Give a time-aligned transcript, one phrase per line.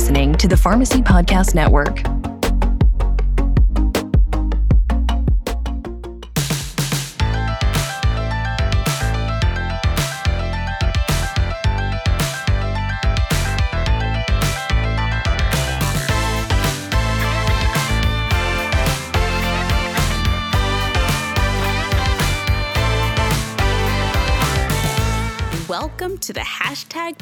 [0.00, 2.19] listening to the Pharmacy Podcast Network.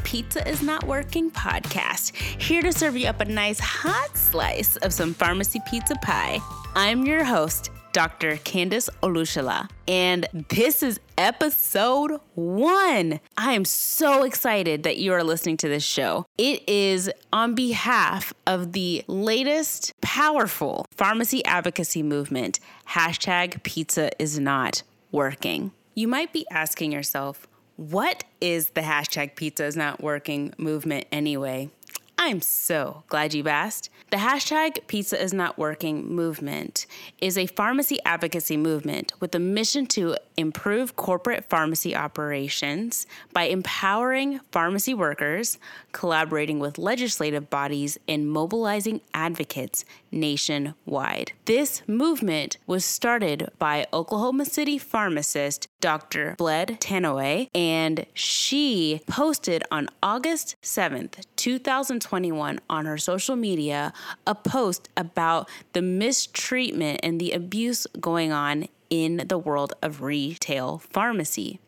[0.08, 2.16] Pizza is Not Working podcast.
[2.16, 6.40] Here to serve you up a nice hot slice of some pharmacy pizza pie.
[6.74, 8.36] I'm your host, Dr.
[8.36, 13.20] Candice Olushala, and this is episode one.
[13.36, 16.24] I am so excited that you are listening to this show.
[16.38, 24.84] It is on behalf of the latest powerful pharmacy advocacy movement, hashtag pizza is not
[25.12, 25.72] working.
[25.94, 27.47] You might be asking yourself,
[27.78, 31.70] what is the hashtag pizza is not working movement anyway?
[32.20, 33.88] I'm so glad you've asked.
[34.10, 36.86] The hashtag pizza is not working movement
[37.20, 44.40] is a pharmacy advocacy movement with a mission to improve corporate pharmacy operations by empowering
[44.50, 45.58] pharmacy workers,
[45.92, 51.32] collaborating with legislative bodies, and mobilizing advocates nationwide.
[51.44, 56.34] This movement was started by Oklahoma City pharmacist Dr.
[56.36, 63.92] Bled Tanoue, and she posted on August 7th, 2021, on her social media
[64.26, 70.78] a post about the mistreatment and the abuse going on in the world of retail
[70.78, 71.60] pharmacy.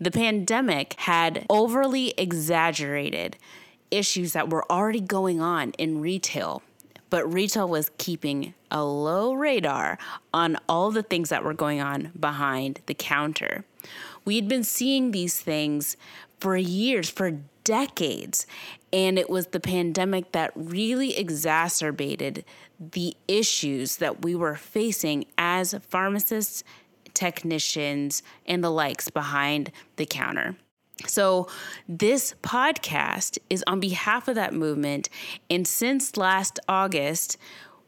[0.00, 3.36] The pandemic had overly exaggerated
[3.90, 6.62] issues that were already going on in retail,
[7.10, 9.98] but retail was keeping a low radar
[10.32, 13.64] on all the things that were going on behind the counter.
[14.24, 15.96] We had been seeing these things
[16.38, 17.32] for years, for
[17.64, 18.46] decades,
[18.92, 22.44] and it was the pandemic that really exacerbated
[22.78, 26.64] the issues that we were facing as pharmacists,
[27.12, 30.56] technicians, and the likes behind the counter.
[31.06, 31.48] So,
[31.88, 35.08] this podcast is on behalf of that movement.
[35.48, 37.36] And since last August,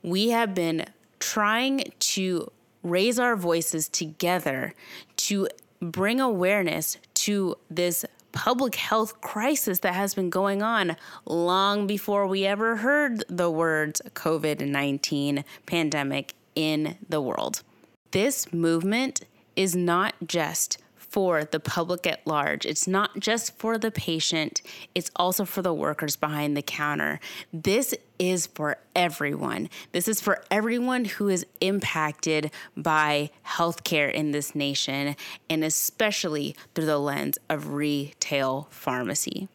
[0.03, 0.87] we have been
[1.19, 2.51] trying to
[2.83, 4.75] raise our voices together
[5.17, 5.49] to
[5.81, 10.97] bring awareness to this public health crisis that has been going on
[11.27, 17.63] long before we ever heard the words COVID 19 pandemic in the world.
[18.11, 19.25] This movement
[19.55, 20.79] is not just
[21.13, 22.65] for the public at large.
[22.65, 24.63] It's not just for the patient,
[24.95, 27.21] it's also for the workers behind the counter.
[27.53, 29.69] This is for everyone.
[29.93, 35.15] This is for everyone who is impacted by healthcare in this nation,
[35.51, 39.49] and especially through the lens of retail pharmacy.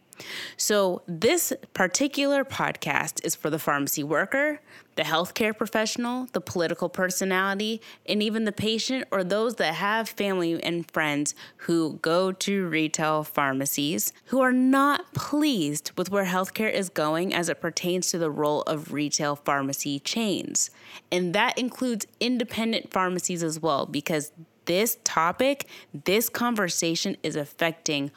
[0.57, 4.59] So, this particular podcast is for the pharmacy worker,
[4.95, 10.61] the healthcare professional, the political personality, and even the patient or those that have family
[10.61, 16.89] and friends who go to retail pharmacies who are not pleased with where healthcare is
[16.89, 20.71] going as it pertains to the role of retail pharmacy chains.
[21.11, 24.31] And that includes independent pharmacies as well, because
[24.65, 25.67] this topic,
[26.05, 28.11] this conversation is affecting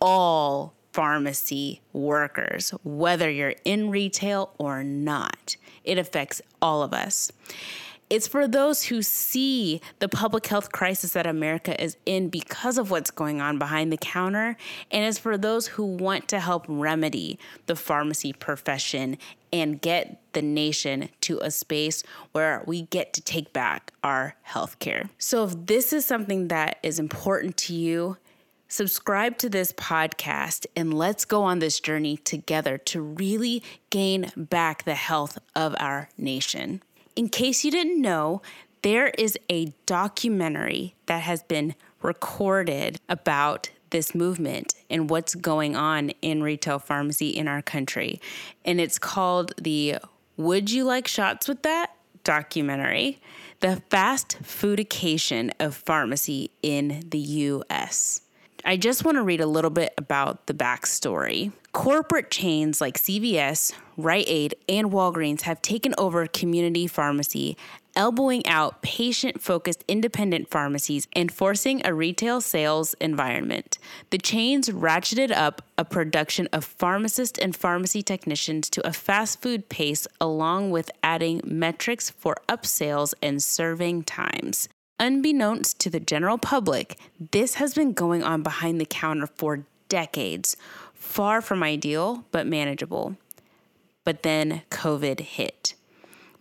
[0.00, 5.56] all pharmacy workers, whether you're in retail or not.
[5.84, 7.30] It affects all of us.
[8.10, 12.90] It's for those who see the public health crisis that America is in because of
[12.90, 14.56] what's going on behind the counter.
[14.90, 19.16] And it's for those who want to help remedy the pharmacy profession
[19.52, 22.02] and get the nation to a space
[22.32, 25.08] where we get to take back our health care.
[25.18, 28.16] So, if this is something that is important to you,
[28.70, 34.84] subscribe to this podcast and let's go on this journey together to really gain back
[34.84, 36.80] the health of our nation.
[37.16, 38.40] In case you didn't know,
[38.82, 46.10] there is a documentary that has been recorded about this movement and what's going on
[46.22, 48.20] in retail pharmacy in our country.
[48.64, 49.96] And it's called the
[50.36, 51.90] Would You Like Shots with That
[52.22, 53.20] documentary,
[53.58, 58.22] The Fast Foodication of Pharmacy in the US.
[58.64, 61.52] I just want to read a little bit about the backstory.
[61.72, 67.56] Corporate chains like CVS, Rite Aid, and Walgreens have taken over community pharmacy,
[67.96, 73.78] elbowing out patient focused independent pharmacies and forcing a retail sales environment.
[74.10, 79.68] The chains ratcheted up a production of pharmacists and pharmacy technicians to a fast food
[79.70, 84.68] pace, along with adding metrics for upsales and serving times.
[85.02, 86.98] Unbeknownst to the general public,
[87.32, 90.58] this has been going on behind the counter for decades,
[90.92, 93.16] far from ideal, but manageable.
[94.04, 95.74] but then COVID hit.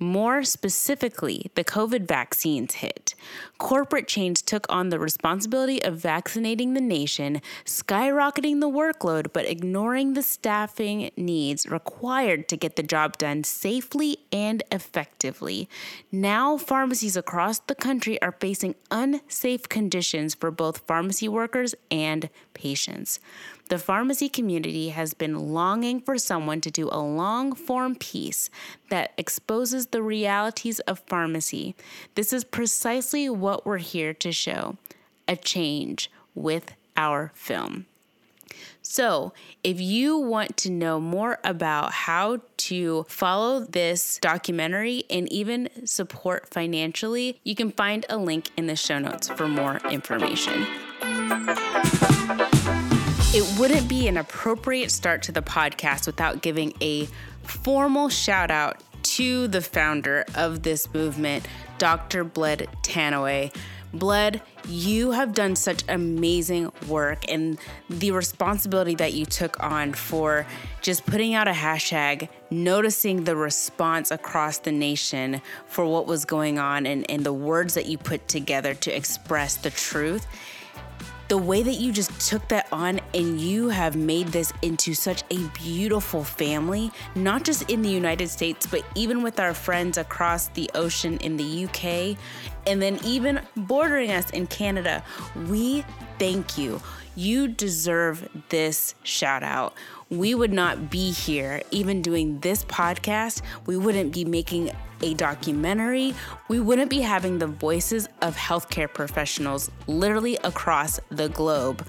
[0.02, 3.16] More specifically, the COVID vaccines hit.
[3.58, 10.14] Corporate chains took on the responsibility of vaccinating the nation, skyrocketing the workload, but ignoring
[10.14, 15.68] the staffing needs required to get the job done safely and effectively.
[16.14, 23.20] Now, pharmacies across the country are facing unsafe conditions for both pharmacy workers and patients.
[23.70, 28.50] The pharmacy community has been longing for someone to do a long form piece
[28.90, 31.76] that exposes the realities of pharmacy.
[32.16, 34.78] This is precisely what we're here to show
[35.28, 37.86] a change with our film.
[38.82, 39.34] So,
[39.64, 46.50] if you want to know more about how to follow this documentary and even support
[46.50, 50.66] financially, you can find a link in the show notes for more information.
[53.32, 57.08] It wouldn't be an appropriate start to the podcast without giving a
[57.44, 61.48] formal shout out to the founder of this movement,
[61.78, 62.24] Dr.
[62.24, 63.56] Bled Tanoue.
[63.94, 70.48] Bled, you have done such amazing work and the responsibility that you took on for
[70.82, 76.58] just putting out a hashtag, noticing the response across the nation for what was going
[76.58, 80.26] on and, and the words that you put together to express the truth
[81.30, 85.24] the way that you just took that on and you have made this into such
[85.30, 90.48] a beautiful family, not just in the United States, but even with our friends across
[90.50, 92.18] the ocean in the UK,
[92.66, 95.04] and then even bordering us in Canada.
[95.48, 95.86] We
[96.18, 96.82] thank you.
[97.16, 99.76] You deserve this shout out
[100.10, 103.42] we would not be here even doing this podcast.
[103.66, 104.72] We wouldn't be making
[105.02, 106.14] a documentary.
[106.48, 111.86] We wouldn't be having the voices of healthcare professionals literally across the globe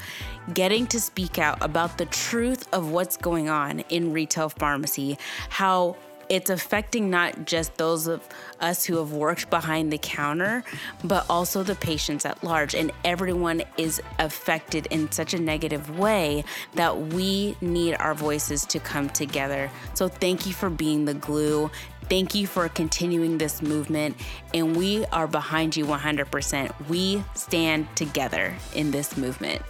[0.55, 5.19] getting to speak out about the truth of what's going on in retail pharmacy,
[5.49, 5.97] how
[6.31, 8.27] it's affecting not just those of
[8.61, 10.63] us who have worked behind the counter,
[11.03, 12.75] but also the patients at large.
[12.75, 16.45] And everyone is affected in such a negative way
[16.75, 19.71] that we need our voices to come together.
[19.95, 21.69] So thank you for being the glue.
[22.09, 24.17] Thank you for continuing this movement,
[24.53, 26.89] and we are behind you 100%.
[26.89, 29.63] We stand together in this movement.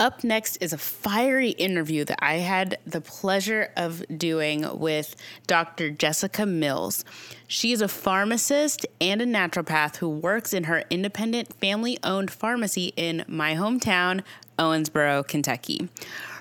[0.00, 5.14] Up next is a fiery interview that I had the pleasure of doing with
[5.46, 5.90] Dr.
[5.90, 7.04] Jessica Mills.
[7.46, 12.94] She is a pharmacist and a naturopath who works in her independent family owned pharmacy
[12.96, 14.22] in my hometown,
[14.58, 15.90] Owensboro, Kentucky.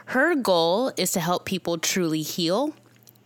[0.06, 2.74] Her goal is to help people truly heal,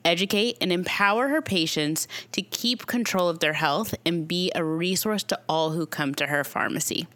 [0.03, 5.21] educate, and empower her patients to keep control of their health and be a resource
[5.25, 7.07] to all who come to her pharmacy.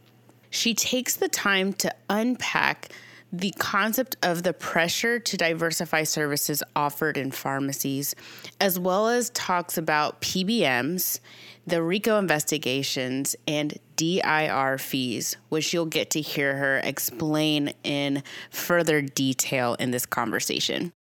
[0.51, 2.89] She takes the time to unpack
[3.37, 8.15] the concept of the pressure to diversify services offered in pharmacies,
[8.59, 11.19] as well as talks about PBMs,
[11.65, 19.01] the RICO investigations, and DIR fees, which you'll get to hear her explain in further
[19.01, 20.93] detail in this conversation.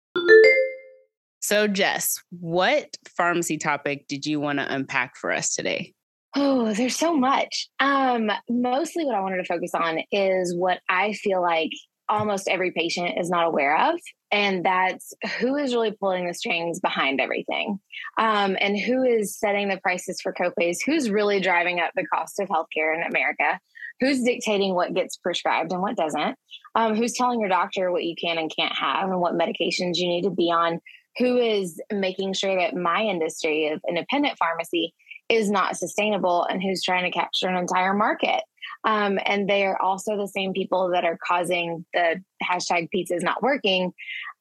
[1.40, 5.92] So, Jess, what pharmacy topic did you want to unpack for us today?
[6.34, 7.69] Oh, there's so much.
[7.78, 11.70] Um, mostly what I wanted to focus on is what I feel like
[12.08, 14.01] almost every patient is not aware of.
[14.31, 17.79] And that's who is really pulling the strings behind everything
[18.19, 22.41] um, and who is setting the prices for copays, who's really driving up the cost
[22.41, 23.61] of healthcare in America,
[24.01, 26.37] who's dictating what gets prescribed and what doesn't,
[26.75, 30.08] um, who's telling your doctor what you can and can't have and what medications you
[30.08, 30.81] need to be on,
[31.19, 34.93] who is making sure that my industry of independent pharmacy
[35.29, 38.43] is not sustainable and who's trying to capture an entire market.
[38.84, 43.22] Um, and they are also the same people that are causing the hashtag pizza is
[43.22, 43.93] not working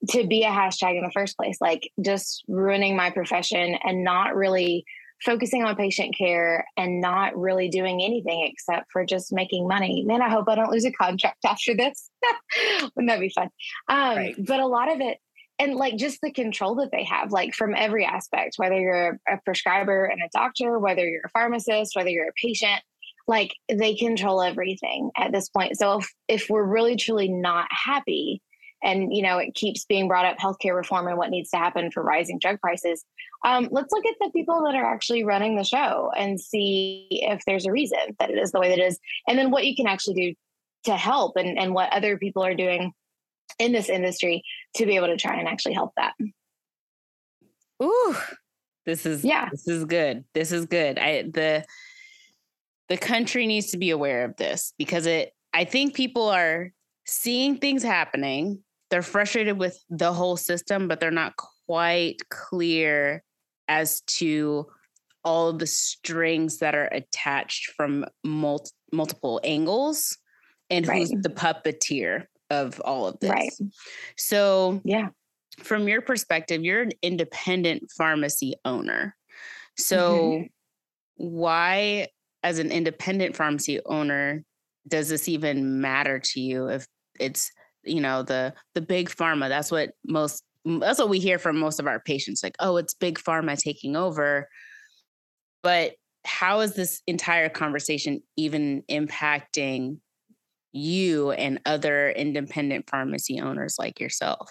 [0.09, 4.35] to be a hashtag in the first place, like just ruining my profession and not
[4.35, 4.85] really
[5.23, 10.03] focusing on patient care and not really doing anything except for just making money.
[10.05, 12.09] Man, I hope I don't lose a contract after this.
[12.95, 13.50] Wouldn't that be fun?
[13.88, 14.35] Um, right.
[14.38, 15.19] But a lot of it,
[15.59, 19.38] and like just the control that they have, like from every aspect, whether you're a
[19.45, 22.81] prescriber and a doctor, whether you're a pharmacist, whether you're a patient,
[23.27, 25.77] like they control everything at this point.
[25.77, 28.42] So if, if we're really truly not happy,
[28.84, 31.89] and you know it keeps being brought up healthcare reform and what needs to happen
[31.89, 33.06] for rising drug prices
[33.46, 37.44] um, let's look at the people that are actually running the show and see if
[37.46, 39.00] there's a reason that it is the way that it is.
[39.27, 40.34] And then what you can actually do
[40.86, 42.94] to help and, and what other people are doing
[43.60, 44.44] in this industry
[44.77, 46.13] to be able to try and actually help that.
[47.82, 48.15] Ooh
[48.86, 49.50] this is yeah.
[49.50, 50.25] this is good.
[50.34, 51.00] This is good.
[51.00, 51.65] I the
[52.93, 56.71] the country needs to be aware of this because it I think people are
[57.07, 58.59] seeing things happening.
[58.91, 61.33] They're frustrated with the whole system, but they're not
[61.65, 63.23] quite clear
[63.67, 64.67] as to
[65.23, 70.15] all the strings that are attached from mul- multiple angles
[70.69, 71.00] and right.
[71.00, 73.31] who's the puppeteer of all of this.
[73.31, 73.51] Right.
[74.17, 75.07] So, yeah.
[75.63, 79.15] From your perspective, you're an independent pharmacy owner.
[79.77, 80.45] So, mm-hmm.
[81.15, 82.09] why,
[82.43, 84.43] as an independent pharmacy owner,
[84.88, 86.85] does this even matter to you if
[87.19, 87.51] it's
[87.83, 89.50] you know the the big pharma?
[89.50, 92.93] That's what most that's what we hear from most of our patients like oh it's
[92.93, 94.47] big pharma taking over.
[95.62, 95.93] But
[96.25, 99.97] how is this entire conversation even impacting
[100.71, 104.50] you and other independent pharmacy owners like yourself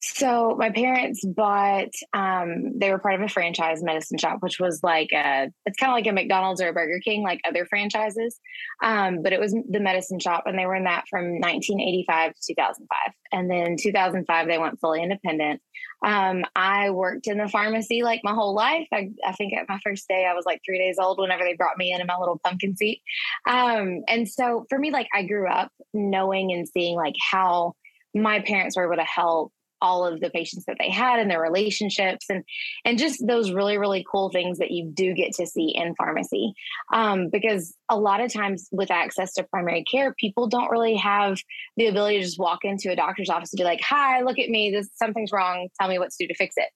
[0.00, 1.90] so my parents bought.
[2.12, 5.50] Um, they were part of a franchise medicine shop, which was like a.
[5.64, 8.38] It's kind of like a McDonald's or a Burger King, like other franchises.
[8.82, 12.40] Um, but it was the medicine shop, and they were in that from 1985 to
[12.48, 15.60] 2005, and then 2005 they went fully independent.
[16.04, 18.86] Um, I worked in the pharmacy like my whole life.
[18.92, 21.54] I, I, think at my first day I was like three days old whenever they
[21.54, 23.00] brought me in in my little pumpkin seat.
[23.48, 27.74] Um, and so for me, like I grew up knowing and seeing like how
[28.14, 31.40] my parents were able to help all of the patients that they had and their
[31.40, 32.44] relationships and
[32.84, 36.52] and just those really really cool things that you do get to see in pharmacy.
[36.92, 41.38] Um, because a lot of times with access to primary care people don't really have
[41.76, 44.48] the ability to just walk into a doctor's office and be like hi look at
[44.48, 44.70] me.
[44.70, 45.68] This something's wrong.
[45.80, 46.68] Tell me what to do to fix it.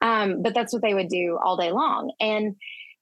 [0.00, 2.12] Um, but that's what they would do all day long.
[2.20, 2.56] And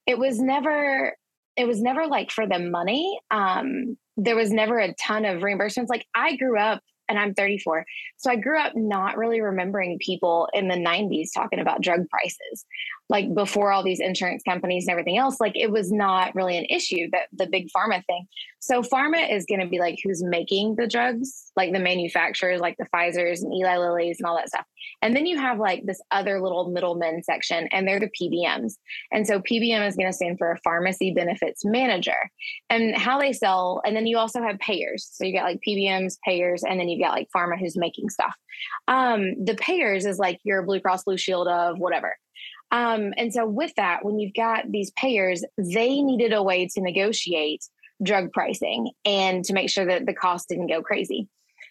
[0.06, 1.16] it was never
[1.56, 3.18] it was never like for the money.
[3.30, 5.88] Um, there was never a ton of reimbursements.
[5.88, 7.84] Like i grew up and I'm 34.
[8.16, 12.64] So I grew up not really remembering people in the 90s talking about drug prices.
[13.08, 16.66] Like before all these insurance companies and everything else, like it was not really an
[16.68, 18.26] issue that the big pharma thing.
[18.58, 22.76] So pharma is going to be like who's making the drugs, like the manufacturers, like
[22.78, 24.64] the Pfizer's and Eli Lilly's and all that stuff.
[25.02, 28.75] And then you have like this other little middlemen section, and they're the PBMs.
[29.12, 32.30] And so PBM is going to stand for a pharmacy benefits manager.
[32.70, 35.08] And how they sell, and then you also have payers.
[35.12, 38.34] So you got like PBMs, payers, and then you've got like pharma who's making stuff.
[38.88, 42.16] Um, the payers is like your Blue Cross Blue Shield of whatever.
[42.70, 46.80] Um, and so with that, when you've got these payers, they needed a way to
[46.80, 47.64] negotiate
[48.02, 51.28] drug pricing and to make sure that the cost didn't go crazy.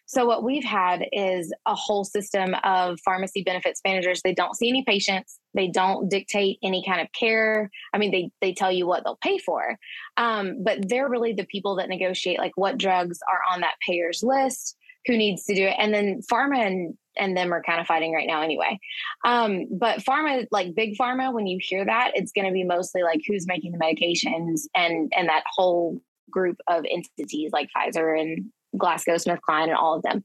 [0.07, 4.21] So what we've had is a whole system of pharmacy benefits managers.
[4.23, 5.39] They don't see any patients.
[5.55, 7.71] They don't dictate any kind of care.
[7.91, 9.77] I mean, they they tell you what they'll pay for,
[10.17, 14.21] um, but they're really the people that negotiate like what drugs are on that payer's
[14.21, 17.87] list, who needs to do it, and then pharma and and them are kind of
[17.87, 18.77] fighting right now anyway.
[19.25, 23.03] Um, but pharma, like big pharma, when you hear that, it's going to be mostly
[23.03, 28.51] like who's making the medications and and that whole group of entities like Pfizer and
[28.75, 30.23] GlaxoSmithKline and all of them.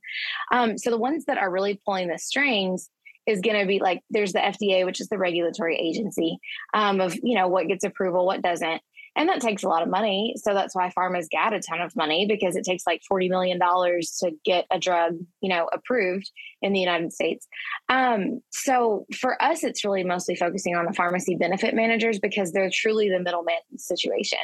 [0.52, 2.90] Um, so the ones that are really pulling the strings
[3.26, 6.38] is going to be like there's the FDA, which is the regulatory agency
[6.74, 8.82] um, of you know what gets approval, what doesn't,
[9.20, 10.34] and that takes a lot of money.
[10.38, 13.58] So that's why pharma's got a ton of money because it takes like forty million
[13.58, 16.30] dollars to get a drug you know approved
[16.62, 17.46] in the United States.
[17.90, 22.70] Um, so for us, it's really mostly focusing on the pharmacy benefit managers because they're
[22.72, 24.38] truly the middleman situation.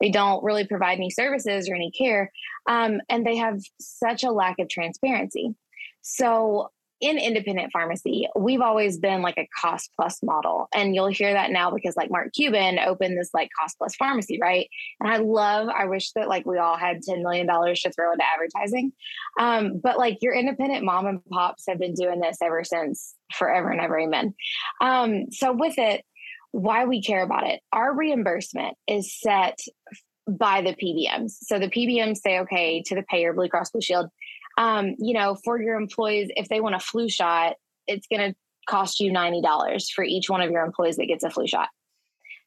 [0.00, 2.32] They don't really provide any services or any care,
[2.66, 5.54] um, and they have such a lack of transparency.
[6.00, 6.70] So
[7.02, 10.68] in independent pharmacy, we've always been like a cost plus model.
[10.72, 14.38] And you'll hear that now because like Mark Cuban opened this like cost plus pharmacy,
[14.40, 14.68] right?
[15.00, 18.24] And I love, I wish that like we all had $10 million to throw into
[18.24, 18.92] advertising.
[19.38, 23.70] Um, but like your independent mom and pops have been doing this ever since forever
[23.70, 24.34] and ever, amen.
[24.80, 26.04] Um, so with it,
[26.52, 29.58] why we care about it, our reimbursement is set
[30.28, 31.32] by the PBMs.
[31.42, 34.08] So the PBMs say, okay, to the payer, Blue Cross Blue Shield,
[34.62, 37.56] um, you know, for your employees, if they want a flu shot,
[37.88, 38.36] it's going to
[38.68, 41.68] cost you $90 for each one of your employees that gets a flu shot.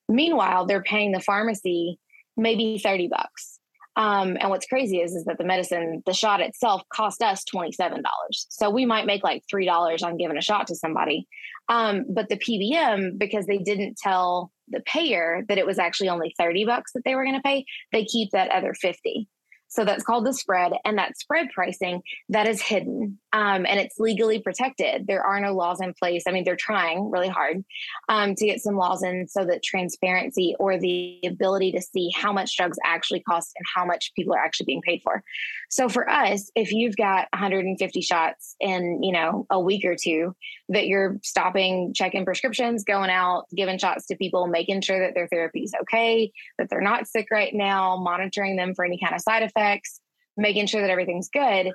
[0.08, 2.00] Meanwhile, they're paying the pharmacy
[2.38, 3.60] maybe 30 bucks.
[3.98, 8.02] Um, and what's crazy is, is that the medicine, the shot itself cost us $27.
[8.32, 11.28] So we might make like $3 on giving a shot to somebody.
[11.68, 16.34] Um, but the PBM, because they didn't tell the payer that it was actually only
[16.38, 19.28] 30 bucks that they were going to pay, they keep that other 50.
[19.68, 20.74] So that's called the spread.
[20.86, 25.08] And that spread pricing that is hidden um, and it's legally protected.
[25.08, 26.24] There are no laws in place.
[26.28, 27.66] I mean, they're trying really hard
[28.08, 32.32] um, to get some laws in so that transparency or the ability to see how
[32.32, 35.22] much drugs actually cost and how much people are actually being paid for.
[35.70, 40.34] So for us, if you've got 150 shots in, you know, a week or two
[40.70, 45.28] that you're stopping, checking prescriptions, going out, giving shots to people, making sure that their
[45.28, 49.22] therapy is okay, that they're not sick right now, monitoring them for any kind of
[49.22, 50.00] side effects,
[50.38, 51.72] making sure that everything's good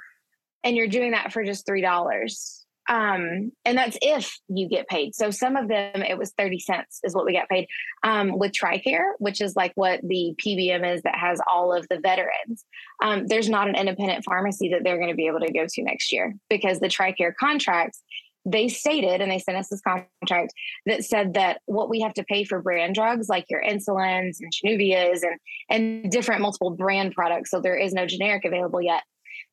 [0.62, 5.14] and you're doing that for just three dollars um, and that's if you get paid.
[5.14, 7.68] So some of them, it was 30 cents is what we got paid
[8.02, 12.00] um, with TRICARE, which is like what the PBM is that has all of the
[12.00, 12.64] veterans.
[13.00, 15.82] Um, there's not an independent pharmacy that they're going to be able to go to
[15.84, 18.02] next year because the TRICARE contracts
[18.44, 20.52] they stated and they sent us this contract
[20.86, 24.52] that said that what we have to pay for brand drugs like your insulins and
[24.52, 29.02] Januvias and and different multiple brand products so there is no generic available yet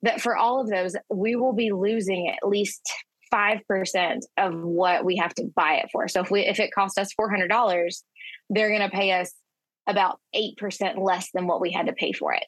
[0.03, 2.81] that for all of those we will be losing at least
[3.33, 6.07] 5% of what we have to buy it for.
[6.07, 8.03] So if we if it cost us $400
[8.49, 9.33] they're going to pay us
[9.87, 12.45] about 8% less than what we had to pay for it.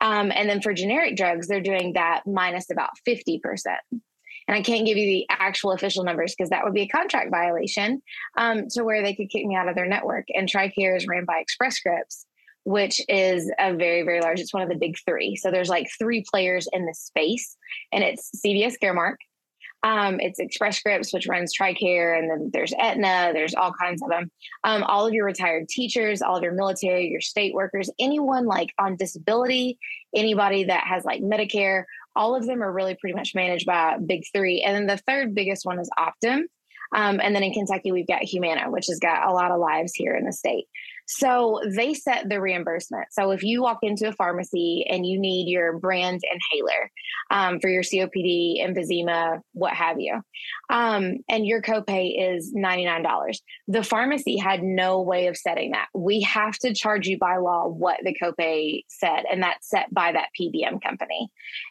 [0.00, 3.40] Um, and then for generic drugs they're doing that minus about 50%
[4.48, 7.30] and I can't give you the actual official numbers because that would be a contract
[7.30, 8.02] violation
[8.36, 10.26] um, to where they could kick me out of their network.
[10.34, 12.26] And TRICARE is ran by Express Scripts,
[12.64, 15.36] which is a very, very large, it's one of the big three.
[15.36, 17.56] So there's like three players in the space,
[17.92, 19.16] and it's CVS Caremark.
[19.84, 24.10] Um, it's Express Scripts, which runs TRICARE, and then there's Aetna, there's all kinds of
[24.10, 24.30] them.
[24.62, 28.68] Um, all of your retired teachers, all of your military, your state workers, anyone like
[28.78, 29.78] on disability,
[30.14, 31.84] anybody that has like Medicare,
[32.14, 34.62] all of them are really pretty much managed by big three.
[34.62, 36.42] And then the third biggest one is Optum.
[36.94, 39.94] Um, and then in Kentucky, we've got Humana, which has got a lot of lives
[39.94, 40.66] here in the state.
[41.06, 43.08] So they set the reimbursement.
[43.10, 46.90] So if you walk into a pharmacy and you need your brand inhaler
[47.30, 50.20] um, for your COPD, emphysema, what have you,
[50.70, 53.36] um, and your copay is $99,
[53.68, 55.88] the pharmacy had no way of setting that.
[55.94, 60.12] We have to charge you by law what the copay said, and that's set by
[60.12, 61.28] that PBM company.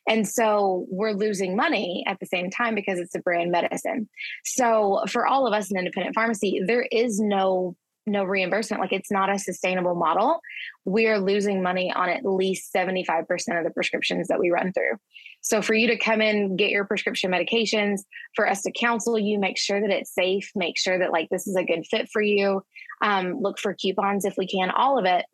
[0.08, 4.10] And so we're losing money at the same time because it's a brand medicine.
[4.44, 7.76] So for all of us in independent pharmacy, there is no
[8.08, 10.42] no reimbursement like it's not a sustainable model
[10.86, 13.26] we're losing money on at least 75%
[13.58, 14.98] of the prescriptions that we run through.
[15.42, 18.02] So for you to come in get your prescription medications
[18.36, 21.48] for us to counsel you make sure that it's safe make sure that like this
[21.48, 22.64] is a good fit for you
[23.02, 25.26] um, look for coupons if we can all of it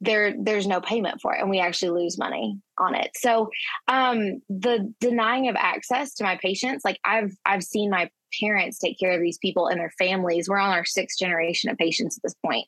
[0.00, 3.10] there there's no payment for it and we actually lose money on it.
[3.16, 3.50] So
[3.86, 8.98] um, the denying of access to my patients like i've i've seen my parents take
[8.98, 10.48] care of these people and their families.
[10.48, 12.66] We're on our sixth generation of patients at this point.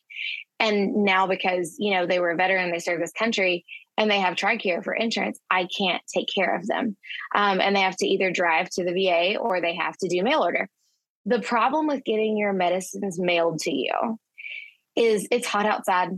[0.58, 3.64] And now because, you know, they were a veteran, they served this country
[3.98, 6.96] and they have TRICARE for insurance, I can't take care of them.
[7.34, 10.22] Um, and they have to either drive to the VA or they have to do
[10.22, 10.68] mail order.
[11.26, 14.18] The problem with getting your medicines mailed to you
[14.96, 16.10] is it's hot outside.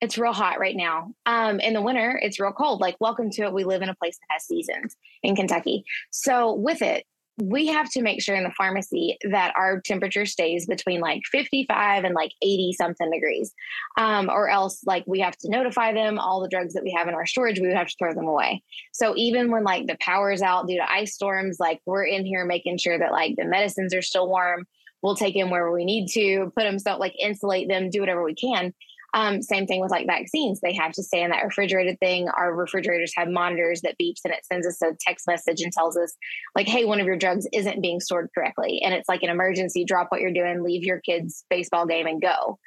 [0.00, 1.12] It's real hot right now.
[1.26, 2.80] Um, in the winter, it's real cold.
[2.80, 3.52] Like, welcome to it.
[3.52, 5.84] We live in a place that has seasons in Kentucky.
[6.10, 7.04] So, with it,
[7.38, 12.04] we have to make sure in the pharmacy that our temperature stays between like 55
[12.04, 13.52] and like 80 something degrees
[13.96, 17.08] um, or else like we have to notify them all the drugs that we have
[17.08, 18.62] in our storage we would have to throw them away.
[18.92, 22.44] So even when like the power's out due to ice storms like we're in here
[22.44, 24.66] making sure that like the medicines are still warm.
[25.02, 28.22] We'll take them where we need to put them so like insulate them do whatever
[28.22, 28.74] we can
[29.14, 30.60] um, same thing with like vaccines.
[30.60, 32.28] They have to stay in that refrigerated thing.
[32.28, 35.96] Our refrigerators have monitors that beeps and it sends us a text message and tells
[35.96, 36.14] us,
[36.54, 38.80] like, hey, one of your drugs isn't being stored correctly.
[38.84, 42.22] And it's like an emergency, drop what you're doing, leave your kids' baseball game and
[42.22, 42.58] go.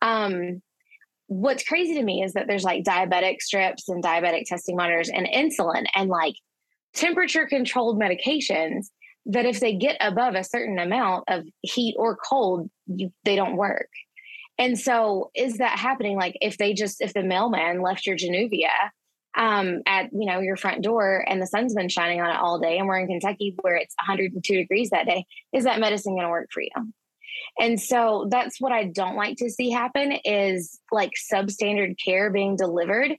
[0.00, 0.62] Um,
[1.26, 5.26] what's crazy to me is that there's like diabetic strips and diabetic testing monitors and
[5.26, 6.34] insulin and like
[6.94, 8.86] temperature controlled medications
[9.26, 13.56] that if they get above a certain amount of heat or cold, you, they don't
[13.56, 13.88] work.
[14.62, 16.16] And so is that happening?
[16.16, 18.68] Like if they just, if the mailman left your Januvia
[19.36, 22.60] um, at, you know, your front door and the sun's been shining on it all
[22.60, 26.28] day and we're in Kentucky where it's 102 degrees that day, is that medicine to
[26.28, 26.70] work for you?
[27.58, 32.54] And so that's what I don't like to see happen is like substandard care being
[32.54, 33.16] delivered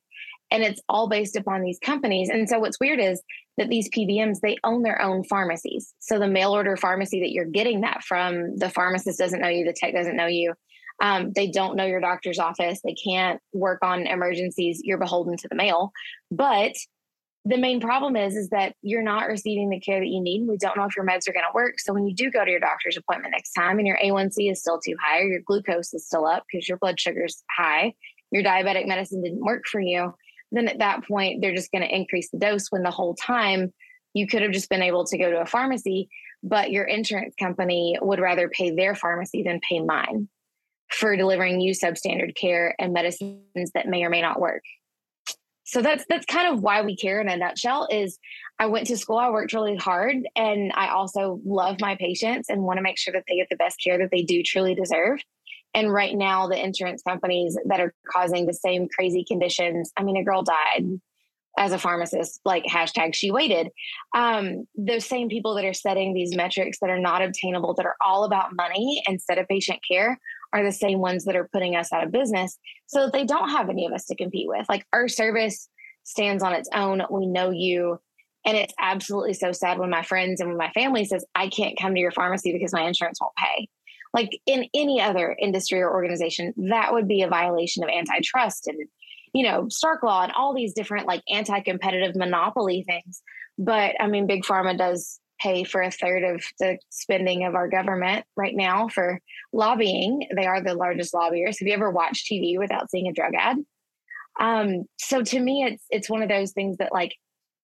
[0.50, 2.30] and it's all based upon these companies.
[2.30, 3.22] And so what's weird is
[3.58, 5.94] that these PBMs they own their own pharmacies.
[6.00, 9.66] So the mail order pharmacy that you're getting that from, the pharmacist doesn't know you,
[9.66, 10.54] the tech doesn't know you.
[11.04, 12.80] Um, they don't know your doctor's office.
[12.82, 14.80] They can't work on emergencies.
[14.84, 15.92] You're beholden to the mail.
[16.32, 16.72] But
[17.44, 20.48] the main problem is is that you're not receiving the care that you need.
[20.48, 21.78] We don't know if your meds are going to work.
[21.78, 24.62] So when you do go to your doctor's appointment next time and your A1C is
[24.62, 27.94] still too high or your glucose is still up because your blood sugar is high,
[28.32, 30.14] your diabetic medicine didn't work for you,
[30.54, 33.74] then at that point they're just going to increase the dose when the whole time
[34.14, 36.08] you could have just been able to go to a pharmacy,
[36.44, 40.30] but your insurance company would rather pay their pharmacy than pay mine
[40.94, 44.64] for delivering you substandard care and medicines that may or may not work.
[45.66, 48.20] So that's that's kind of why we care in a nutshell is
[48.60, 52.64] I went to school, I worked really hard, and I also love my patients and
[52.64, 55.20] want to make sure that they get the best care that they do truly deserve.
[55.74, 59.92] And right now, the insurance companies that are causing the same crazy conditions.
[59.98, 61.00] I mean, a girl died
[61.58, 63.70] as a pharmacist, like hashtag she waited.
[64.16, 67.96] Um, those same people that are setting these metrics that are not obtainable, that are
[68.06, 70.20] all about money instead of patient care,
[70.54, 72.58] are the same ones that are putting us out of business.
[72.88, 74.68] So that they don't have any of us to compete with.
[74.70, 75.68] Like our service
[76.04, 77.02] stands on its own.
[77.10, 78.00] We know you.
[78.46, 81.80] And it's absolutely so sad when my friends and when my family says, I can't
[81.80, 83.68] come to your pharmacy because my insurance won't pay.
[84.14, 88.78] Like in any other industry or organization, that would be a violation of antitrust and
[89.34, 93.24] you know, Stark Law and all these different like anti competitive monopoly things.
[93.58, 97.68] But I mean, Big Pharma does pay for a third of the spending of our
[97.68, 99.20] government right now for
[99.52, 100.28] lobbying.
[100.36, 101.60] They are the largest lobbyists.
[101.60, 103.58] Have you ever watched TV without seeing a drug ad?
[104.40, 107.14] Um, so to me, it's it's one of those things that like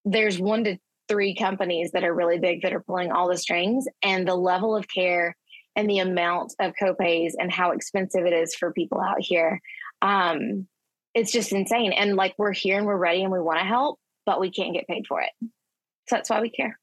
[0.05, 3.85] there's one to three companies that are really big that are pulling all the strings,
[4.03, 5.35] and the level of care
[5.75, 9.61] and the amount of copays and how expensive it is for people out here
[10.01, 10.67] um,
[11.13, 11.91] it's just insane.
[11.93, 14.73] And like we're here and we're ready and we want to help, but we can't
[14.73, 15.31] get paid for it.
[15.41, 16.79] So that's why we care.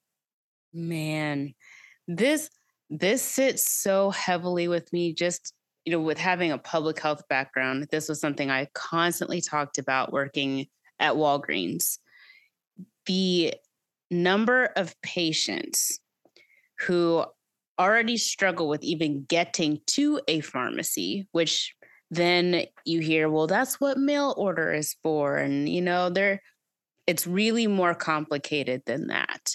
[0.76, 1.54] Man,
[2.06, 2.50] this
[2.88, 5.52] this sits so heavily with me just
[5.84, 10.12] you know with having a public health background this was something i constantly talked about
[10.12, 10.68] working
[11.00, 11.98] at walgreens
[13.06, 13.52] the
[14.08, 15.98] number of patients
[16.78, 17.24] who
[17.76, 21.74] already struggle with even getting to a pharmacy which
[22.10, 25.36] then you hear, well, that's what mail order is for.
[25.36, 26.40] And, you know, they're,
[27.06, 29.50] it's really more complicated than that.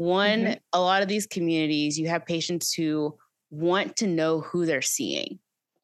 [0.00, 0.52] One, mm-hmm.
[0.72, 3.18] a lot of these communities, you have patients who
[3.50, 5.38] want to know who they're seeing,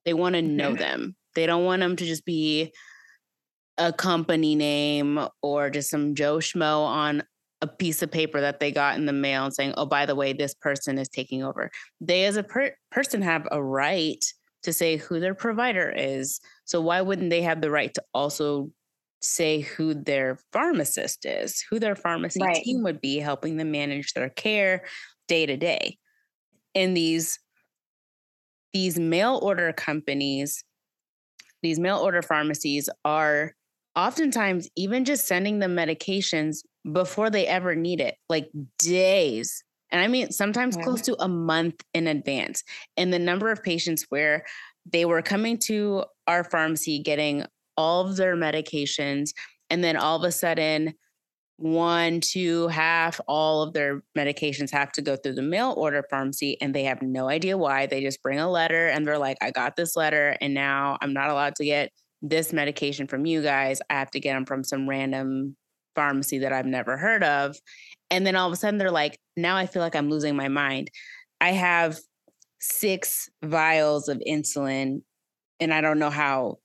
[0.06, 0.78] they want to know mm-hmm.
[0.78, 1.16] them.
[1.34, 2.72] They don't want them to just be
[3.76, 7.24] a company name or just some Joe Schmo on
[7.60, 10.14] a piece of paper that they got in the mail and saying, oh, by the
[10.14, 11.70] way, this person is taking over.
[12.00, 14.24] They, as a per- person, have a right
[14.62, 16.40] to say who their provider is.
[16.64, 18.70] So why wouldn't they have the right to also
[19.20, 22.62] say who their pharmacist is, who their pharmacy right.
[22.62, 24.84] team would be helping them manage their care
[25.28, 25.98] day to day?
[26.74, 27.38] And these
[28.72, 30.62] these mail order companies,
[31.62, 33.54] these mail order pharmacies are
[33.94, 36.58] oftentimes even just sending them medications
[36.92, 40.82] before they ever need it, like days and I mean sometimes yeah.
[40.82, 42.62] close to a month in advance.
[42.96, 44.44] And the number of patients where
[44.84, 47.44] they were coming to our pharmacy getting
[47.76, 49.30] all of their medications,
[49.70, 50.94] and then all of a sudden,
[51.58, 56.60] one, two, half, all of their medications have to go through the mail order pharmacy,
[56.60, 57.86] and they have no idea why.
[57.86, 61.12] They just bring a letter and they're like, I got this letter, and now I'm
[61.12, 61.90] not allowed to get
[62.22, 63.80] this medication from you guys.
[63.88, 65.56] I have to get them from some random
[65.94, 67.56] pharmacy that I've never heard of.
[68.10, 70.48] And then all of a sudden they're like, now I feel like I'm losing my
[70.48, 70.90] mind.
[71.40, 71.98] I have
[72.60, 75.02] six vials of insulin
[75.60, 76.58] and I don't know how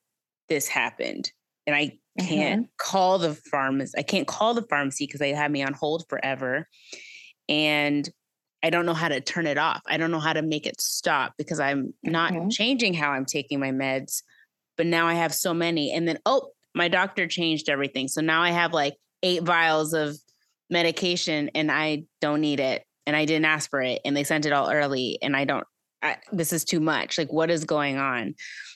[0.52, 1.32] this happened.
[1.66, 2.72] And I can't mm-hmm.
[2.78, 3.94] call the pharmacy.
[3.98, 6.68] I can't call the pharmacy because they had me on hold forever.
[7.48, 8.08] And
[8.62, 9.82] I don't know how to turn it off.
[9.88, 12.50] I don't know how to make it stop because I'm not mm-hmm.
[12.50, 14.24] changing how I'm taking my meds.
[14.76, 15.94] But now I have so many.
[15.94, 18.10] And then, oh, my doctor changed everything.
[18.10, 20.18] So now I have like eight vials of
[20.70, 24.46] medication and I don't need it and I didn't ask for it and they sent
[24.46, 25.66] it all early and I don't
[26.02, 28.36] I, this is too much like what is going on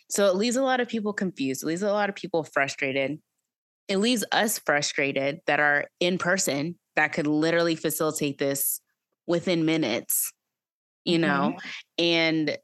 [0.10, 3.20] so it leaves a lot of people confused it leaves a lot of people frustrated
[3.88, 8.80] it leaves us frustrated that are in person that could literally facilitate this
[9.28, 10.32] within minutes
[11.04, 11.68] you know mm-hmm.
[12.00, 12.58] and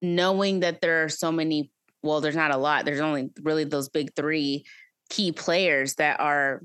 [0.00, 1.70] knowing that there are so many
[2.02, 4.64] well there's not a lot there's only really those big 3
[5.10, 6.62] key players that are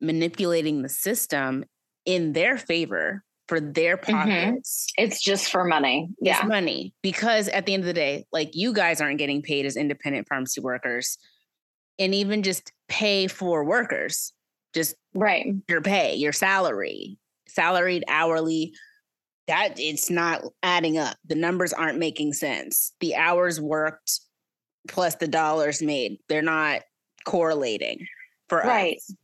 [0.00, 1.64] manipulating the system
[2.04, 4.12] in their favor for their mm-hmm.
[4.12, 4.86] pockets.
[4.90, 5.04] Mm-hmm.
[5.04, 6.08] It's just for money.
[6.20, 6.38] Yeah.
[6.38, 6.94] It's money.
[7.02, 10.28] Because at the end of the day, like you guys aren't getting paid as independent
[10.28, 11.18] pharmacy workers
[11.98, 14.32] and even just pay for workers.
[14.72, 15.46] Just right.
[15.68, 18.72] Your pay, your salary, salaried hourly.
[19.46, 21.16] That it's not adding up.
[21.26, 22.92] The numbers aren't making sense.
[23.00, 24.20] The hours worked
[24.88, 26.82] plus the dollars made, they're not
[27.24, 28.06] correlating
[28.48, 28.96] for right.
[28.96, 29.14] us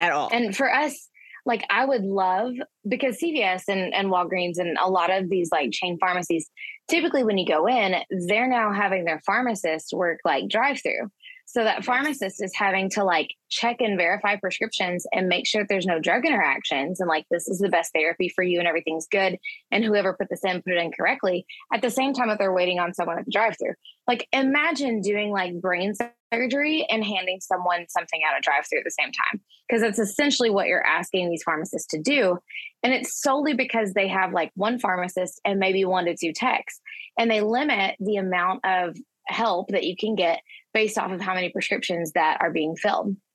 [0.00, 0.28] at all.
[0.32, 1.08] And for us,
[1.46, 2.52] like I would love
[2.88, 6.50] because CVS and, and Walgreens and a lot of these like chain pharmacies,
[6.88, 11.10] typically when you go in, they're now having their pharmacists work like drive through.
[11.46, 15.68] So that pharmacist is having to like check and verify prescriptions and make sure that
[15.68, 19.06] there's no drug interactions and like this is the best therapy for you and everything's
[19.06, 19.38] good.
[19.70, 22.52] And whoever put this in put it in correctly at the same time that they're
[22.52, 23.74] waiting on someone at the drive through.
[24.08, 25.94] Like imagine doing like brain
[26.32, 29.98] surgery and handing someone something out of drive through at the same time because it's
[29.98, 32.38] essentially what you're asking these pharmacists to do.
[32.82, 36.80] And it's solely because they have like one pharmacist and maybe one to two techs
[37.18, 40.40] and they limit the amount of help that you can get
[40.74, 43.16] based off of how many prescriptions that are being filled.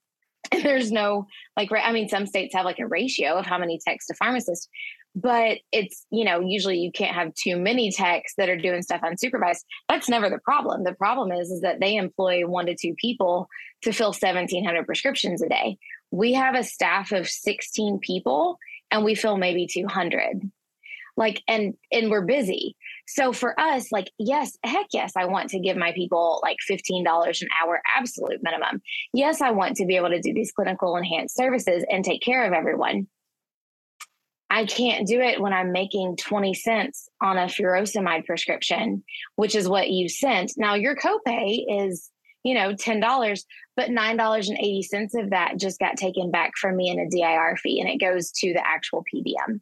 [0.52, 3.78] And there's no like, I mean, some states have like a ratio of how many
[3.86, 4.67] techs to pharmacists,
[5.13, 9.02] but it's, you know, usually you can't have too many techs that are doing stuff
[9.02, 9.63] unsupervised.
[9.89, 10.86] That's never the problem.
[10.86, 13.47] The problem is, is that they employ one to two people
[13.84, 15.78] to fill 1700 prescriptions a day.
[16.10, 18.58] We have a staff of 16 people
[18.89, 20.49] and we fill maybe 200
[21.17, 22.75] like and and we're busy
[23.09, 27.41] so for us like yes heck yes i want to give my people like $15
[27.41, 28.81] an hour absolute minimum
[29.13, 32.45] yes i want to be able to do these clinical enhanced services and take care
[32.45, 33.07] of everyone
[34.49, 39.03] I can't do it when I'm making 20 cents on a furosemide prescription,
[39.35, 40.53] which is what you sent.
[40.57, 42.09] Now your copay is,
[42.43, 43.43] you know, $10,
[43.75, 47.89] but $9.80 of that just got taken back from me in a DIR fee and
[47.89, 49.59] it goes to the actual PBM.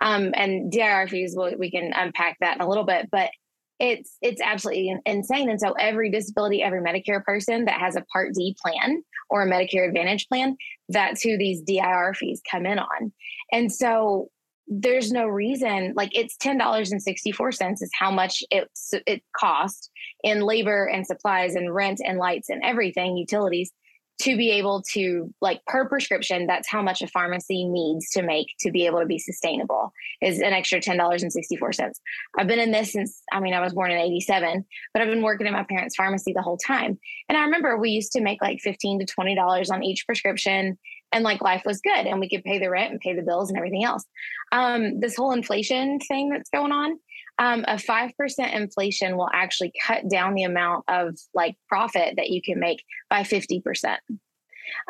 [0.00, 3.30] Um, and DIR fees, we'll, we can unpack that in a little bit, but
[3.78, 5.50] it's it's absolutely insane.
[5.50, 9.50] And so every disability, every Medicare person that has a Part D plan or a
[9.50, 10.56] Medicare Advantage plan,
[10.88, 13.12] that's who these DIR fees come in on.
[13.52, 14.30] And so
[14.68, 18.68] there's no reason like it's ten dollars and sixty four cents is how much it
[19.06, 19.90] it costs
[20.24, 23.70] in labor and supplies and rent and lights and everything utilities
[24.18, 28.48] to be able to like per prescription that's how much a pharmacy needs to make
[28.60, 31.92] to be able to be sustainable is an extra $10.64
[32.38, 35.22] i've been in this since i mean i was born in 87 but i've been
[35.22, 36.98] working in my parents pharmacy the whole time.
[37.28, 40.78] And i remember we used to make like 15 to 20 dollars on each prescription
[41.12, 43.48] and like life was good and we could pay the rent and pay the bills
[43.48, 44.04] and everything else.
[44.52, 46.98] Um, this whole inflation thing that's going on
[47.38, 48.12] um, a 5%
[48.54, 53.20] inflation will actually cut down the amount of like profit that you can make by
[53.20, 53.96] 50%.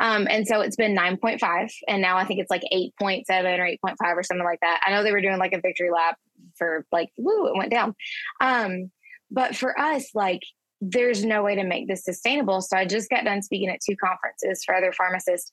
[0.00, 4.16] Um, and so it's been 9.5 and now I think it's like 8.7 or 8.5
[4.16, 4.80] or something like that.
[4.86, 6.16] I know they were doing like a victory lap
[6.56, 7.94] for like, woo, it went down.
[8.40, 8.90] Um,
[9.30, 10.40] but for us, like,
[10.80, 12.60] there's no way to make this sustainable.
[12.60, 15.52] So I just got done speaking at two conferences for other pharmacists.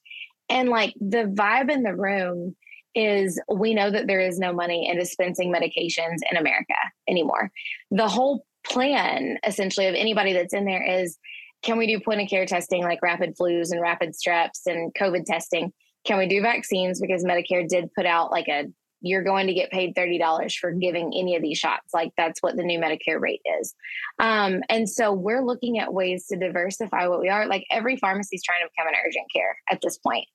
[0.49, 2.55] And like the vibe in the room
[2.95, 6.75] is we know that there is no money in dispensing medications in America
[7.07, 7.51] anymore.
[7.91, 11.17] The whole plan, essentially, of anybody that's in there is
[11.63, 15.25] can we do point of care testing like rapid flus and rapid streps and COVID
[15.25, 15.71] testing?
[16.05, 16.99] Can we do vaccines?
[16.99, 18.65] Because Medicare did put out like a
[19.03, 21.93] you're going to get paid $30 for giving any of these shots.
[21.93, 23.75] Like that's what the new Medicare rate is.
[24.17, 27.45] Um, and so we're looking at ways to diversify what we are.
[27.45, 30.25] Like every pharmacy is trying to become an urgent care at this point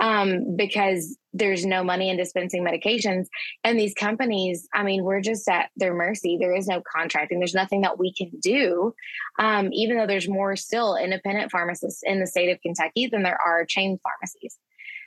[0.00, 3.26] um, because there's no money in dispensing medications.
[3.62, 6.38] And these companies, I mean, we're just at their mercy.
[6.40, 8.94] There is no contracting, there's nothing that we can do,
[9.38, 13.38] um, even though there's more still independent pharmacists in the state of Kentucky than there
[13.44, 14.56] are chain pharmacies.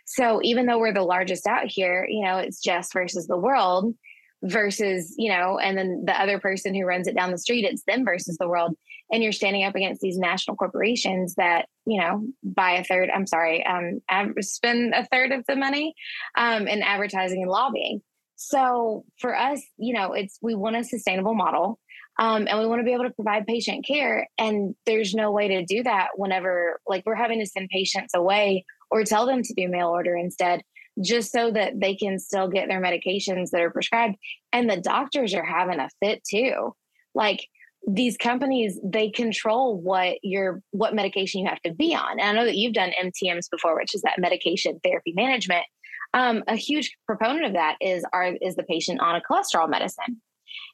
[0.09, 3.93] So even though we're the largest out here, you know, it's Jess versus the world
[4.41, 7.83] versus, you know, and then the other person who runs it down the street, it's
[7.83, 8.73] them versus the world.
[9.11, 13.27] And you're standing up against these national corporations that, you know, buy a third, I'm
[13.27, 13.99] sorry, um,
[14.39, 15.93] spend a third of the money
[16.37, 18.01] um, in advertising and lobbying.
[18.37, 21.79] So for us, you know, it's we want a sustainable model.
[22.19, 24.27] Um, and we want to be able to provide patient care.
[24.39, 28.65] And there's no way to do that whenever, like, we're having to send patients away
[28.89, 30.61] or tell them to do mail order instead,
[31.03, 34.15] just so that they can still get their medications that are prescribed.
[34.51, 36.73] And the doctors are having a fit too.
[37.13, 37.47] Like
[37.87, 42.19] these companies, they control what your what medication you have to be on.
[42.19, 45.65] And I know that you've done MTMs before, which is that medication therapy management.
[46.13, 50.21] Um, a huge proponent of that is are is the patient on a cholesterol medicine.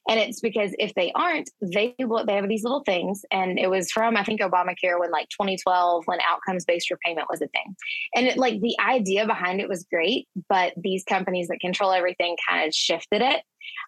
[0.09, 3.23] And it's because if they aren't, they will, they have these little things.
[3.31, 7.41] And it was from, I think, Obamacare when like 2012, when outcomes based repayment was
[7.41, 7.75] a thing.
[8.15, 12.35] And it, like the idea behind it was great, but these companies that control everything
[12.49, 13.43] kind of shifted it.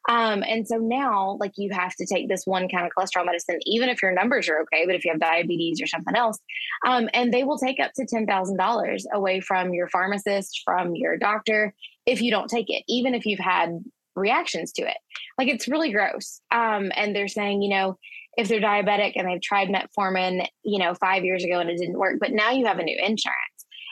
[0.08, 3.60] Um, and so now, like, you have to take this one kind of cholesterol medicine,
[3.65, 6.38] even if your numbers are okay, but if you have diabetes or something else,
[6.86, 11.73] um, and they will take up to $10,000 away from your pharmacist, from your doctor,
[12.06, 13.80] if you don't take it, even if you've had
[14.15, 14.97] reactions to it.
[15.38, 16.41] Like it's really gross.
[16.51, 17.97] Um, and they're saying, you know,
[18.38, 21.99] if they're diabetic and they've tried metformin, you know, five years ago and it didn't
[21.99, 23.36] work, but now you have a new insurance.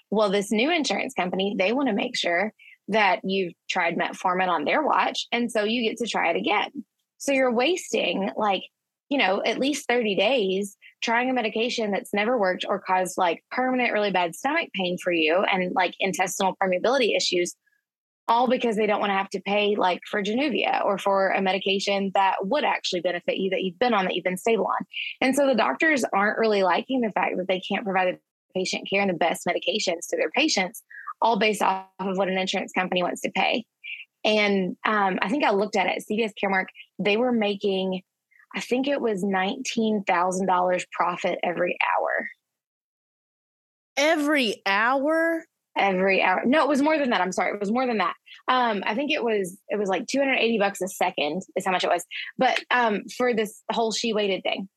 [0.10, 2.54] Well, this new insurance company, they want to make sure
[2.90, 5.28] that you've tried metformin on their watch.
[5.32, 6.84] And so you get to try it again.
[7.18, 8.64] So you're wasting like,
[9.10, 13.44] you know, at least 30 days trying a medication that's never worked or caused like
[13.52, 17.56] permanent, really bad stomach pain for you and like intestinal permeability issues
[18.28, 21.42] all because they don't want to have to pay like for Januvia or for a
[21.42, 24.86] medication that would actually benefit you that you've been on, that you've been stable on.
[25.22, 28.20] And so the doctors aren't really liking the fact that they can't provide the
[28.54, 30.84] patient care and the best medications to their patients,
[31.22, 33.66] all based off of what an insurance company wants to pay.
[34.24, 36.68] And um, I think I looked at it, CVS Caremark,
[37.00, 38.04] they were making,
[38.56, 42.30] I think it was $19,000 profit every hour
[43.98, 45.44] every hour
[45.78, 48.16] every hour no it was more than that i'm sorry it was more than that
[48.48, 51.84] um i think it was it was like 280 bucks a second is how much
[51.84, 52.06] it was
[52.38, 54.70] but um for this whole she waited thing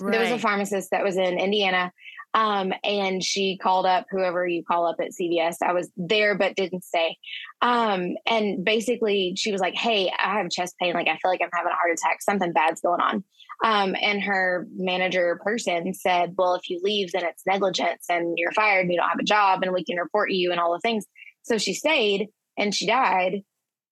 [0.00, 0.12] right.
[0.12, 1.92] there was a pharmacist that was in indiana
[2.34, 5.56] um, and she called up whoever you call up at CVS.
[5.62, 7.16] I was there, but didn't stay.
[7.60, 10.94] Um, and basically, she was like, Hey, I have chest pain.
[10.94, 12.22] Like, I feel like I'm having a heart attack.
[12.22, 13.24] Something bad's going on.
[13.64, 18.52] Um, and her manager person said, Well, if you leave, then it's negligence and you're
[18.52, 20.80] fired and you don't have a job and we can report you and all the
[20.80, 21.04] things.
[21.42, 23.42] So she stayed and she died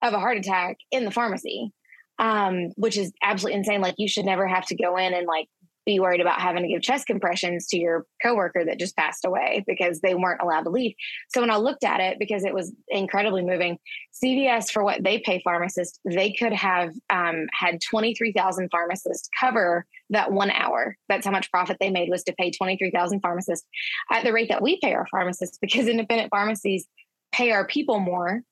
[0.03, 1.73] of a heart attack in the pharmacy.
[2.19, 3.81] Um, which is absolutely insane.
[3.81, 5.49] Like you should never have to go in and like
[5.87, 9.65] be worried about having to give chest compressions to your coworker that just passed away
[9.67, 10.95] because they weren't allowed to leave.
[11.29, 13.79] So when I looked at it, because it was incredibly moving,
[14.23, 20.33] CVS for what they pay pharmacists, they could have um, had 23,000 pharmacists cover that
[20.33, 20.97] one hour.
[21.09, 23.67] That's how much profit they made was to pay 23,000 pharmacists
[24.11, 26.87] at the rate that we pay our pharmacists because independent pharmacies
[27.33, 28.43] pay our people more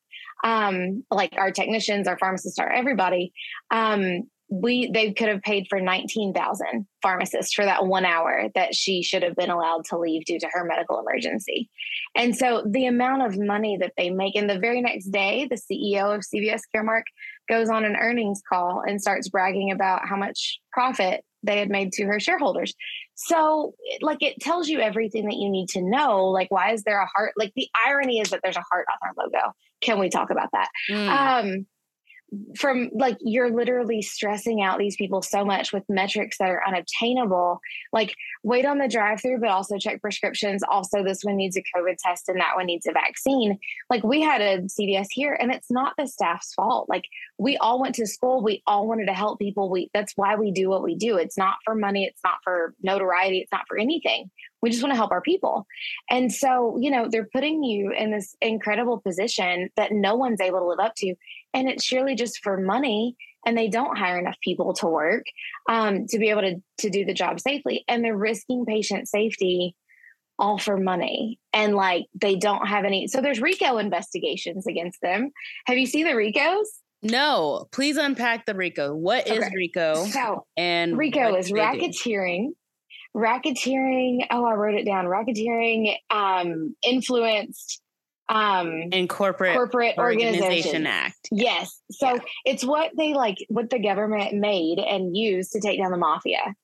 [0.45, 3.33] um, like our technicians, our pharmacists, our everybody.
[3.71, 9.03] Um, we they could have paid for 19,000 pharmacists for that 1 hour that she
[9.03, 11.69] should have been allowed to leave due to her medical emergency.
[12.15, 15.57] And so the amount of money that they make and the very next day the
[15.57, 17.03] CEO of CVS Caremark
[17.49, 21.93] goes on an earnings call and starts bragging about how much profit they had made
[21.93, 22.75] to her shareholders.
[23.15, 27.01] So like it tells you everything that you need to know like why is there
[27.01, 29.53] a heart like the irony is that there's a heart on our logo.
[29.81, 30.69] Can we talk about that?
[30.91, 31.09] Mm.
[31.09, 31.67] Um
[32.57, 37.61] from like you're literally stressing out these people so much with metrics that are unobtainable.
[37.93, 40.63] Like wait on the drive through but also check prescriptions.
[40.69, 43.59] Also this one needs a covid test and that one needs a vaccine.
[43.89, 46.89] Like we had a cvs here and it's not the staff's fault.
[46.89, 47.05] Like
[47.39, 48.43] we all went to school.
[48.43, 49.71] We all wanted to help people.
[49.71, 51.17] We that's why we do what we do.
[51.17, 52.05] It's not for money.
[52.05, 53.39] It's not for notoriety.
[53.39, 55.67] It's not for anything we just want to help our people.
[56.11, 60.61] And so you know they're putting you in this incredible position that no one's able
[60.61, 61.15] to live up to
[61.55, 63.17] and it's surely just for money
[63.47, 65.25] and they don't hire enough people to work
[65.69, 67.85] um, to be able to, to do the job safely.
[67.89, 69.75] And they're risking patient safety
[70.39, 71.39] all for money.
[71.53, 75.31] And like they don't have any so there's rico investigations against them.
[75.67, 76.67] Have you seen the ricos?
[77.03, 77.67] No.
[77.73, 78.95] Please unpack the rico.
[78.95, 79.55] What is okay.
[79.55, 82.51] rico so and rico is racketeering
[83.17, 87.81] racketeering oh i wrote it down racketeering um influenced
[88.29, 91.81] um and corporate corporate organization, organization act yes.
[91.91, 92.21] So yeah.
[92.45, 96.55] it's what they like what the government made and used to take down the mafia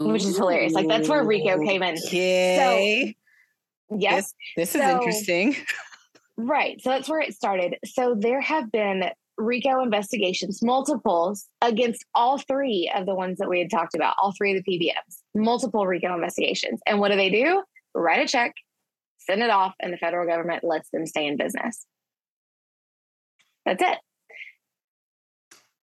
[0.00, 0.08] Ooh.
[0.08, 0.72] which is hilarious.
[0.72, 1.96] Like that's where rico came in.
[2.06, 3.16] Okay.
[3.90, 5.56] So yes this, this is interesting.
[6.36, 6.80] Right.
[6.82, 7.78] So that's where it started.
[7.86, 9.04] So there have been
[9.38, 14.32] rico investigations multiples against all three of the ones that we had talked about all
[14.36, 17.62] three of the pbms multiple rico investigations and what do they do
[17.94, 18.54] write a check
[19.26, 21.86] send it off, and the federal government lets them stay in business.
[23.64, 23.98] That's it.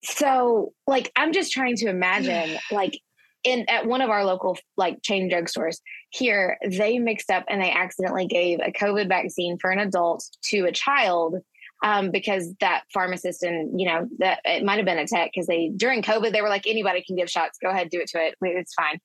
[0.03, 2.99] So, like, I'm just trying to imagine, like,
[3.43, 5.79] in at one of our local like chain drugstores
[6.11, 10.63] here, they mixed up and they accidentally gave a COVID vaccine for an adult to
[10.63, 11.35] a child
[11.83, 15.47] um, because that pharmacist and you know that it might have been a tech because
[15.47, 18.19] they during COVID they were like anybody can give shots, go ahead, do it to
[18.19, 18.99] it, it's fine.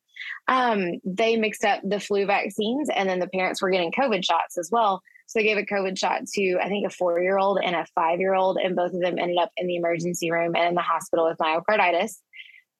[0.47, 4.57] Um, they mixed up the flu vaccines and then the parents were getting COVID shots
[4.57, 5.03] as well.
[5.27, 7.85] So they gave a COVID shot to I think a four year old and a
[7.95, 10.75] five year old, and both of them ended up in the emergency room and in
[10.75, 12.17] the hospital with myocarditis.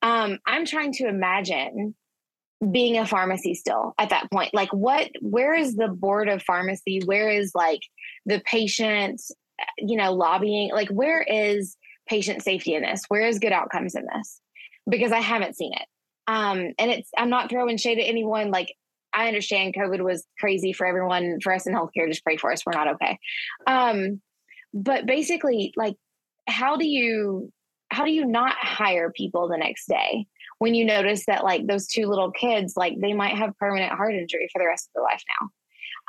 [0.01, 1.93] Um, I'm trying to imagine
[2.71, 7.01] being a pharmacy still at that point like what where is the board of pharmacy
[7.05, 7.79] where is like
[8.25, 9.21] the patient
[9.77, 10.71] you know, lobbying?
[10.71, 13.03] Like, where is patient safety in this?
[13.07, 14.41] Where is good outcomes in this?
[14.89, 15.85] Because I haven't seen it.
[16.27, 18.51] Um, and it's, I'm not throwing shade at anyone.
[18.51, 18.75] Like,
[19.13, 22.07] I understand COVID was crazy for everyone, for us in healthcare.
[22.07, 22.63] Just pray for us.
[22.65, 23.17] We're not okay.
[23.65, 24.21] Um,
[24.73, 25.95] but basically, like,
[26.47, 27.51] how do you,
[27.89, 30.27] how do you not hire people the next day
[30.59, 34.13] when you notice that like those two little kids, like they might have permanent heart
[34.13, 35.47] injury for the rest of their life now?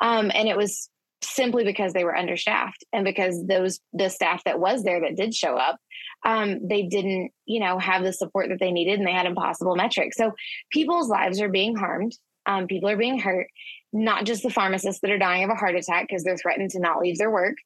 [0.07, 0.91] Um, and it was
[1.23, 5.35] simply because they were understaffed and because those the staff that was there that did
[5.35, 5.79] show up
[6.25, 9.77] um, they didn't you know have the support that they needed and they had impossible
[9.77, 10.16] metrics.
[10.16, 10.33] So
[10.71, 12.16] people's lives are being harmed
[12.47, 13.49] um, people are being hurt
[13.93, 16.81] not just the pharmacists that are dying of a heart attack because they're threatened to
[16.81, 17.57] not leave their work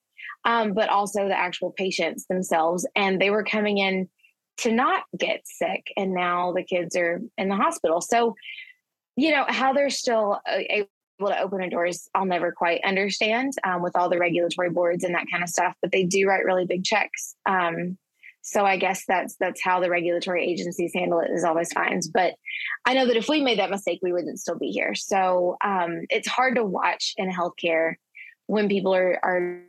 [0.44, 2.86] um, but also the actual patients themselves.
[2.94, 4.08] And they were coming in
[4.58, 8.00] to not get sick and now the kids are in the hospital.
[8.00, 8.34] So
[9.16, 10.86] you know how they're still a,
[11.20, 15.14] able to open doors I'll never quite understand um, with all the regulatory boards and
[15.14, 17.34] that kind of stuff, but they do write really big checks.
[17.46, 17.98] Um,
[18.46, 22.08] So I guess that's that's how the regulatory agencies handle it is always fines.
[22.08, 22.34] But
[22.84, 24.94] I know that if we made that mistake, we wouldn't still be here.
[24.94, 27.94] So um, it's hard to watch in healthcare
[28.46, 29.62] when people are are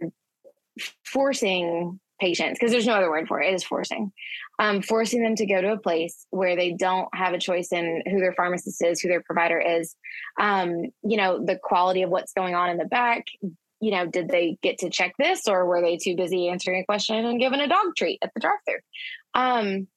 [1.06, 3.52] forcing patients because there's no other word for it.
[3.52, 4.12] It is forcing,
[4.60, 8.04] um, forcing them to go to a place where they don't have a choice in
[8.06, 9.96] who their pharmacist is, who their provider is.
[10.40, 13.26] Um, you know, the quality of what's going on in the back.
[13.82, 16.86] You know, did they get to check this, or were they too busy answering a
[16.86, 18.80] question and giving a dog treat at the drive-through?
[19.34, 19.88] Um,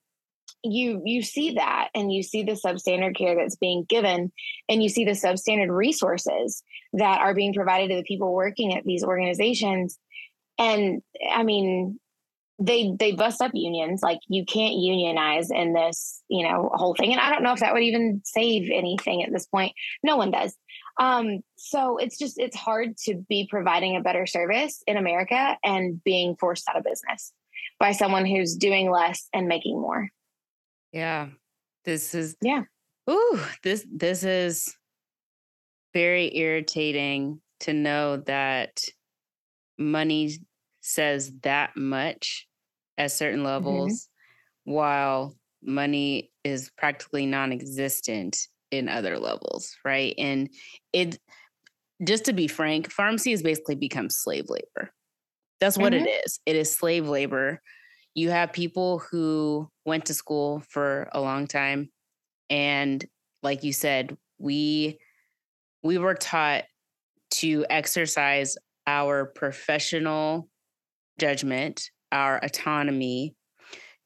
[0.64, 4.32] you you see that and you see the substandard care that's being given
[4.68, 6.62] and you see the substandard resources
[6.94, 9.98] that are being provided to the people working at these organizations
[10.58, 11.00] and
[11.30, 11.98] i mean
[12.58, 17.12] they they bust up unions like you can't unionize in this you know whole thing
[17.12, 20.32] and i don't know if that would even save anything at this point no one
[20.32, 20.56] does
[20.98, 26.02] um so it's just it's hard to be providing a better service in america and
[26.02, 27.32] being forced out of business
[27.78, 30.08] by someone who's doing less and making more
[30.92, 31.28] yeah.
[31.84, 32.62] This is yeah.
[33.08, 34.74] Ooh, this this is
[35.94, 38.84] very irritating to know that
[39.78, 40.32] money
[40.80, 42.47] says that much
[42.98, 43.46] at certain mm-hmm.
[43.46, 43.92] levels
[44.66, 44.72] mm-hmm.
[44.72, 48.38] while money is practically non-existent
[48.70, 50.14] in other levels, right?
[50.18, 50.50] And
[50.92, 51.18] it
[52.04, 54.92] just to be frank, pharmacy has basically become slave labor.
[55.60, 56.06] That's what mm-hmm.
[56.06, 56.40] it is.
[56.44, 57.60] It is slave labor
[58.18, 61.88] you have people who went to school for a long time
[62.50, 63.04] and
[63.44, 64.98] like you said we
[65.84, 66.64] we were taught
[67.30, 68.56] to exercise
[68.88, 70.48] our professional
[71.20, 73.34] judgment our autonomy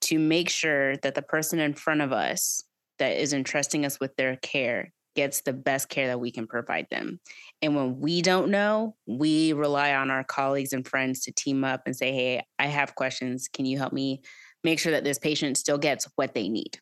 [0.02, 2.62] to make sure that the person in front of us
[2.98, 6.86] that is entrusting us with their care gets the best care that we can provide
[6.90, 7.20] them.
[7.60, 11.82] And when we don't know, we rely on our colleagues and friends to team up
[11.86, 13.48] and say, Hey, I have questions.
[13.52, 14.22] Can you help me
[14.64, 16.78] make sure that this patient still gets what they need?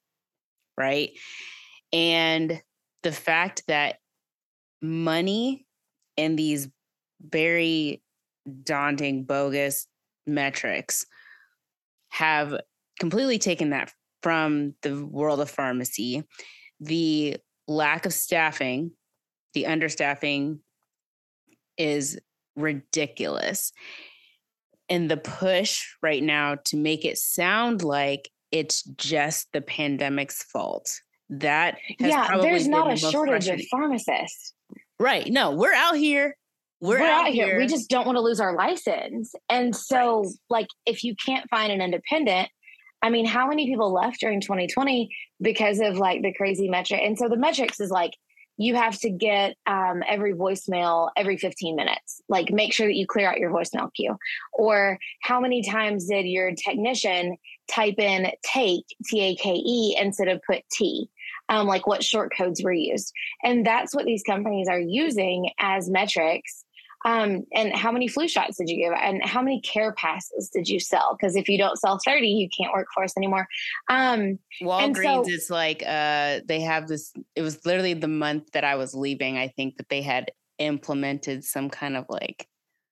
[0.78, 1.10] Right.
[1.92, 2.62] And
[3.02, 3.96] the fact that
[4.80, 5.66] money
[6.16, 6.68] and these
[7.20, 8.02] very
[8.62, 9.86] daunting, bogus
[10.26, 11.06] metrics
[12.10, 12.58] have
[12.98, 13.92] completely taken that
[14.22, 16.24] from the world of pharmacy.
[16.80, 18.92] The lack of staffing,
[19.54, 20.58] the understaffing
[21.76, 22.18] is
[22.56, 23.72] ridiculous.
[24.88, 31.00] And the push right now to make it sound like it's just the pandemic's fault.
[31.28, 34.52] That yeah, there's not a shortage of pharmacists.
[34.98, 35.28] Right.
[35.28, 36.36] No, we're out here.
[36.80, 37.46] We're, we're out, out here.
[37.46, 37.58] here.
[37.58, 39.34] We just don't want to lose our license.
[39.48, 40.32] And so, right.
[40.48, 42.48] like, if you can't find an independent,
[43.02, 47.00] I mean, how many people left during 2020 because of like the crazy metric?
[47.02, 48.12] And so the metrics is like
[48.60, 52.20] you have to get um, every voicemail every 15 minutes.
[52.28, 54.16] Like make sure that you clear out your voicemail queue.
[54.52, 57.38] Or how many times did your technician
[57.70, 61.08] type in take, T A K E, instead of put T?
[61.48, 63.12] Um, like what short codes were used.
[63.42, 66.64] And that's what these companies are using as metrics
[67.04, 68.92] um, and how many flu shots did you give?
[68.92, 71.16] And how many CarePasses did you sell?
[71.18, 73.46] Because if you don't sell 30, you can't work for us anymore.
[73.88, 78.64] Um, Walgreens so, is like, uh, they have this, it was literally the month that
[78.64, 79.38] I was leaving.
[79.38, 82.46] I think that they had implemented some kind of like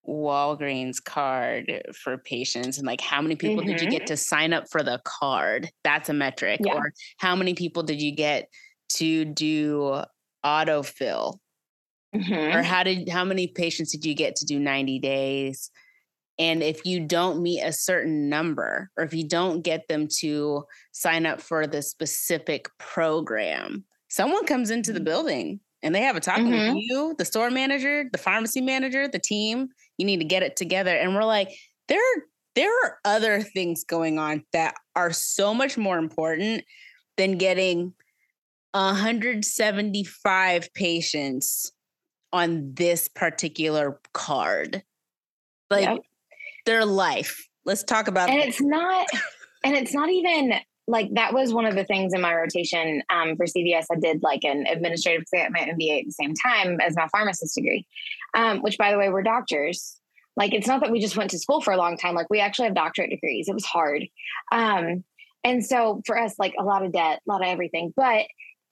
[0.08, 3.72] Walgreens card for patients and like how many people mm-hmm.
[3.72, 4.06] did you get mm-hmm.
[4.06, 5.68] to sign up for the card?
[5.84, 6.60] That's a metric.
[6.64, 6.74] Yeah.
[6.74, 8.48] Or how many people did you get
[8.94, 10.02] to do
[10.44, 11.38] autofill
[12.14, 12.56] Mm-hmm.
[12.56, 15.70] Or how did how many patients did you get to do 90 days?
[16.38, 20.64] And if you don't meet a certain number, or if you don't get them to
[20.92, 25.04] sign up for the specific program, someone comes into the mm-hmm.
[25.04, 26.74] building and they have a talk mm-hmm.
[26.74, 29.68] with you, the store manager, the pharmacy manager, the team.
[29.96, 30.96] You need to get it together.
[30.96, 31.50] And we're like,
[31.88, 32.00] there,
[32.54, 36.64] there are other things going on that are so much more important
[37.16, 37.94] than getting
[38.72, 41.72] 175 patients
[42.32, 44.82] on this particular card.
[45.70, 45.98] Like yep.
[46.66, 47.46] their life.
[47.64, 48.48] Let's talk about And that.
[48.48, 49.06] it's not
[49.64, 50.54] and it's not even
[50.86, 53.84] like that was one of the things in my rotation um, for CVS.
[53.92, 57.54] I did like an administrative at my MBA at the same time as my pharmacist
[57.54, 57.86] degree,
[58.34, 60.00] um, which by the way, we're doctors.
[60.36, 62.14] Like it's not that we just went to school for a long time.
[62.14, 63.48] Like we actually have doctorate degrees.
[63.48, 64.06] It was hard.
[64.50, 65.04] Um,
[65.44, 67.92] and so for us, like a lot of debt, a lot of everything.
[67.94, 68.26] But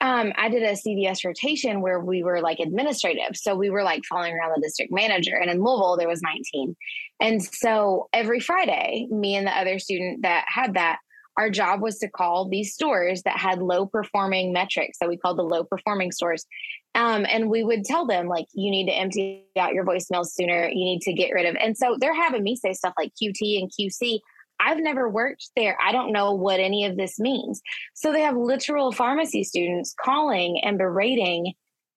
[0.07, 3.35] um, I did a CVS rotation where we were like administrative.
[3.35, 5.35] So we were like following around the district manager.
[5.35, 6.77] And in Louisville, there was 19.
[7.21, 10.99] And so every Friday, me and the other student that had that,
[11.37, 15.39] our job was to call these stores that had low performing metrics that we called
[15.39, 16.47] the low performing stores.
[16.95, 20.69] Um, and we would tell them, like, you need to empty out your voicemails sooner.
[20.69, 21.57] You need to get rid of.
[21.61, 24.21] And so they're having me say stuff like QT and QC
[24.61, 25.77] I've never worked there.
[25.81, 27.61] I don't know what any of this means.
[27.95, 31.53] So they have literal pharmacy students calling and berating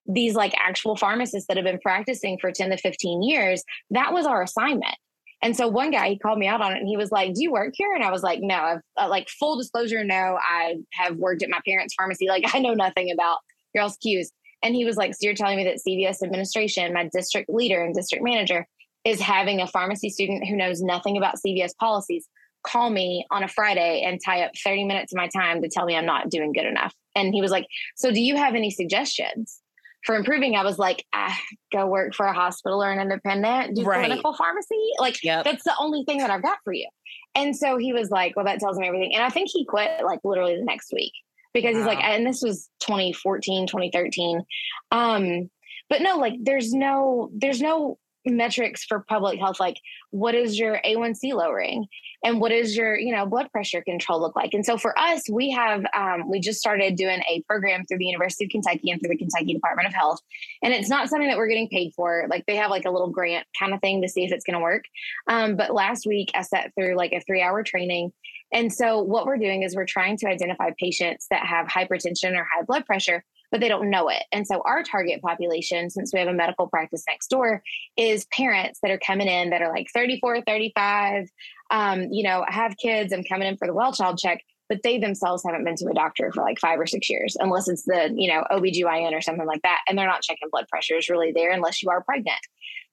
[0.05, 3.63] these like actual pharmacists that have been practicing for 10 to 15 years.
[3.91, 4.95] That was our assignment.
[5.41, 7.41] And so one guy, he called me out on it and he was like, Do
[7.41, 7.93] you work here?
[7.93, 11.49] And I was like, No, I've uh, like full disclosure, no, I have worked at
[11.49, 12.27] my parents' pharmacy.
[12.27, 13.37] Like, I know nothing about
[13.73, 14.31] your all's cues.
[14.61, 17.95] And he was like, So you're telling me that CVS administration, my district leader and
[17.95, 18.67] district manager,
[19.05, 22.27] is having a pharmacy student who knows nothing about CVS policies
[22.63, 25.85] call me on a Friday and tie up 30 minutes of my time to tell
[25.85, 26.93] me I'm not doing good enough.
[27.15, 29.61] And he was like, So do you have any suggestions?
[30.05, 31.37] for improving, I was like, ah,
[31.71, 34.05] go work for a hospital or an independent, do right.
[34.05, 34.91] clinical pharmacy.
[34.99, 35.43] Like yep.
[35.43, 36.87] that's the only thing that I've got for you.
[37.35, 39.13] And so he was like, well, that tells me everything.
[39.13, 41.13] And I think he quit like literally the next week
[41.53, 41.79] because wow.
[41.79, 44.43] he's like, and this was 2014, 2013.
[44.91, 45.49] Um,
[45.89, 49.77] but no, like there's no, there's no metrics for public health like
[50.11, 51.87] what is your a1c lowering?
[52.23, 54.53] And what is your you know blood pressure control look like?
[54.53, 58.05] And so for us we have um, we just started doing a program through the
[58.05, 60.19] university of kentucky and through the kentucky department of health.
[60.61, 62.25] And it's not something that we're getting paid for.
[62.29, 64.55] Like they have like a little grant kind of thing to see if it's going
[64.55, 64.85] to work.
[65.27, 68.11] Um, but last week i sat through like a three hour training.
[68.51, 72.47] And so what we're doing is we're trying to identify patients that have hypertension or
[72.51, 74.23] high blood pressure but they don't know it.
[74.31, 77.63] And so our target population, since we have a medical practice next door,
[77.97, 81.29] is parents that are coming in that are like 34, 35,
[81.71, 84.99] um, you know, have kids and coming in for the well child check, but they
[84.99, 88.13] themselves haven't been to a doctor for like five or six years, unless it's the,
[88.15, 89.79] you know, OBGYN or something like that.
[89.87, 92.39] And they're not checking blood pressures really there unless you are pregnant.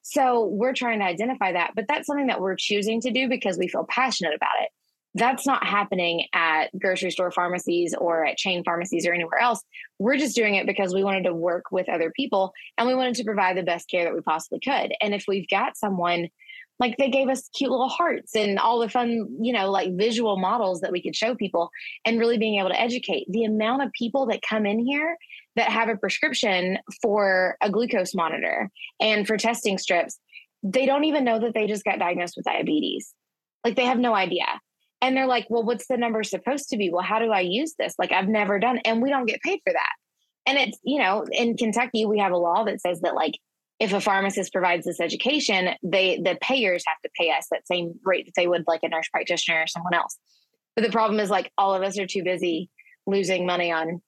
[0.03, 3.59] So we're trying to identify that, but that's something that we're choosing to do because
[3.59, 4.71] we feel passionate about it.
[5.17, 9.63] That's not happening at grocery store pharmacies or at chain pharmacies or anywhere else.
[9.99, 13.15] We're just doing it because we wanted to work with other people and we wanted
[13.15, 14.93] to provide the best care that we possibly could.
[15.01, 16.29] And if we've got someone
[16.79, 20.37] like they gave us cute little hearts and all the fun, you know, like visual
[20.37, 21.71] models that we could show people
[22.05, 25.17] and really being able to educate the amount of people that come in here
[25.55, 30.19] that have a prescription for a glucose monitor and for testing strips.
[30.63, 33.15] They don't even know that they just got diagnosed with diabetes.
[33.65, 34.45] Like they have no idea
[35.07, 36.91] and they're like well what's the number supposed to be?
[36.91, 37.95] Well how do i use this?
[37.99, 39.93] Like i've never done and we don't get paid for that.
[40.47, 43.39] And it's you know in kentucky we have a law that says that like
[43.79, 47.95] if a pharmacist provides this education they the payers have to pay us that same
[48.05, 50.19] rate that they would like a nurse practitioner or someone else.
[50.75, 52.71] But the problem is like all of us are too busy
[53.07, 54.03] losing money on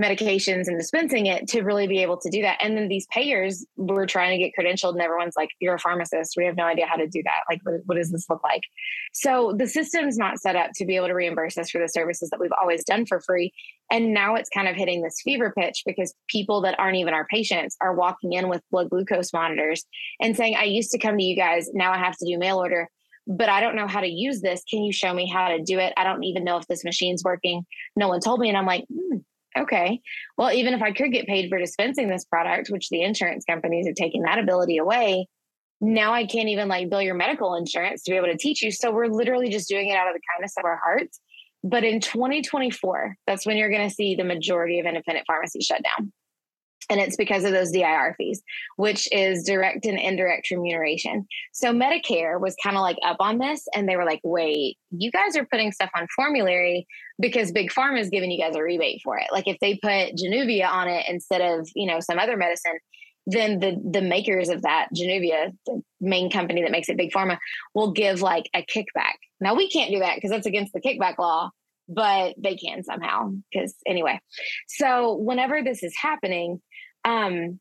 [0.00, 2.58] medications and dispensing it to really be able to do that.
[2.60, 6.34] And then these payers were trying to get credentialed, and everyone's like, You're a pharmacist.
[6.36, 7.40] We have no idea how to do that.
[7.48, 8.62] Like, what, what does this look like?
[9.12, 12.30] So the system's not set up to be able to reimburse us for the services
[12.30, 13.52] that we've always done for free.
[13.90, 17.26] And now it's kind of hitting this fever pitch because people that aren't even our
[17.26, 19.84] patients are walking in with blood glucose monitors
[20.20, 21.68] and saying, I used to come to you guys.
[21.74, 22.88] Now I have to do mail order
[23.26, 24.64] but I don't know how to use this.
[24.68, 25.92] Can you show me how to do it?
[25.96, 27.64] I don't even know if this machine's working.
[27.94, 28.48] No one told me.
[28.48, 29.18] And I'm like, hmm,
[29.58, 30.00] Okay.
[30.38, 33.86] Well, even if I could get paid for dispensing this product, which the insurance companies
[33.86, 35.26] are taking that ability away,
[35.80, 38.70] now I can't even like bill your medical insurance to be able to teach you.
[38.70, 41.20] So we're literally just doing it out of the kindness of our hearts.
[41.64, 45.82] But in 2024, that's when you're going to see the majority of independent pharmacies shut
[45.82, 46.12] down.
[46.90, 48.42] And it's because of those DIR fees,
[48.76, 51.26] which is direct and indirect remuneration.
[51.52, 55.10] So Medicare was kind of like up on this and they were like, wait, you
[55.10, 56.86] guys are putting stuff on formulary
[57.20, 59.26] because Big Pharma is giving you guys a rebate for it.
[59.32, 62.78] Like if they put Januvia on it instead of, you know, some other medicine,
[63.26, 67.38] then the the makers of that Januvia, the main company that makes it Big Pharma,
[67.72, 69.14] will give like a kickback.
[69.40, 71.50] Now we can't do that because that's against the kickback law
[71.88, 74.20] but they can somehow because anyway
[74.68, 76.60] so whenever this is happening
[77.04, 77.58] um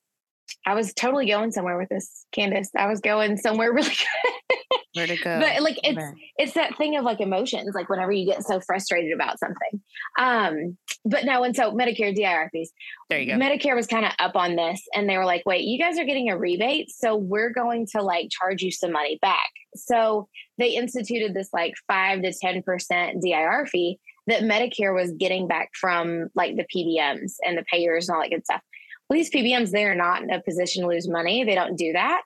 [0.65, 2.69] i was totally going somewhere with this candace.
[2.75, 4.57] I was going somewhere really good.
[4.93, 5.39] Where to go?
[5.39, 6.03] But like it's
[6.37, 9.81] it's that thing of like emotions like whenever you get so frustrated about something.
[10.19, 12.71] Um but no and so medicare dir fees.
[13.09, 13.39] There you go.
[13.39, 16.05] Medicare was kind of up on this and they were like wait you guys are
[16.05, 19.49] getting a rebate so we're going to like charge you some money back.
[19.75, 20.27] So
[20.57, 26.27] they instituted this like 5 to 10% dir fee that Medicare was getting back from
[26.35, 28.61] like the PBMs and the payers and all that good stuff.
[29.11, 31.43] These PBMs, they're not in a position to lose money.
[31.43, 32.21] They don't do that.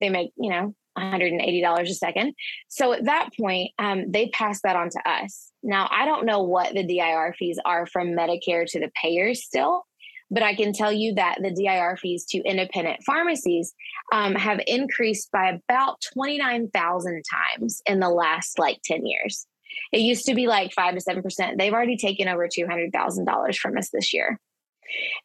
[0.00, 2.34] They make, you know, $180 a second.
[2.68, 5.50] So at that point, um, they pass that on to us.
[5.62, 9.84] Now, I don't know what the DIR fees are from Medicare to the payers still,
[10.30, 13.74] but I can tell you that the DIR fees to independent pharmacies
[14.12, 19.46] um, have increased by about 29,000 times in the last like 10 years.
[19.92, 21.58] It used to be like five to seven percent.
[21.58, 24.40] They've already taken over two hundred thousand dollars from us this year,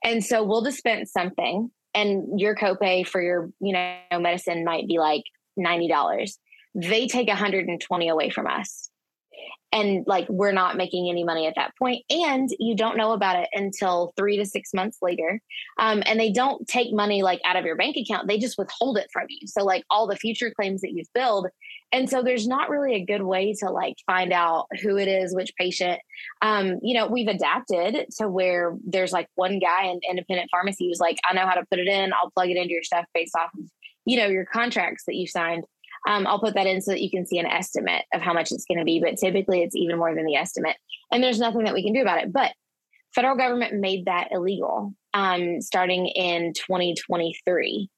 [0.04, 5.00] and so we'll dispense something, and your copay for your you know medicine might be
[5.00, 5.24] like
[5.58, 6.38] ninety dollars.
[6.76, 8.91] They take one hundred and twenty away from us.
[9.74, 13.40] And like we're not making any money at that point and you don't know about
[13.40, 15.40] it until three to six months later
[15.80, 18.98] um, and they don't take money like out of your bank account they just withhold
[18.98, 19.48] it from you.
[19.48, 21.48] So like all the future claims that you've billed
[21.94, 25.36] and so there's not really a good way to like find out who it is
[25.36, 26.00] which patient.
[26.42, 31.00] Um, you know we've adapted to where there's like one guy in independent pharmacy who's
[31.00, 33.36] like i know how to put it in i'll plug it into your stuff based
[33.36, 33.66] off of
[34.06, 35.64] you know your contracts that you signed
[36.08, 38.52] um, I'll put that in so that you can see an estimate of how much
[38.52, 39.00] it's going to be.
[39.00, 40.78] But typically, it's even more than the estimate,
[41.12, 42.34] and there's nothing that we can do about it.
[42.34, 42.52] But
[43.14, 47.90] federal government made that illegal um, starting in 2023.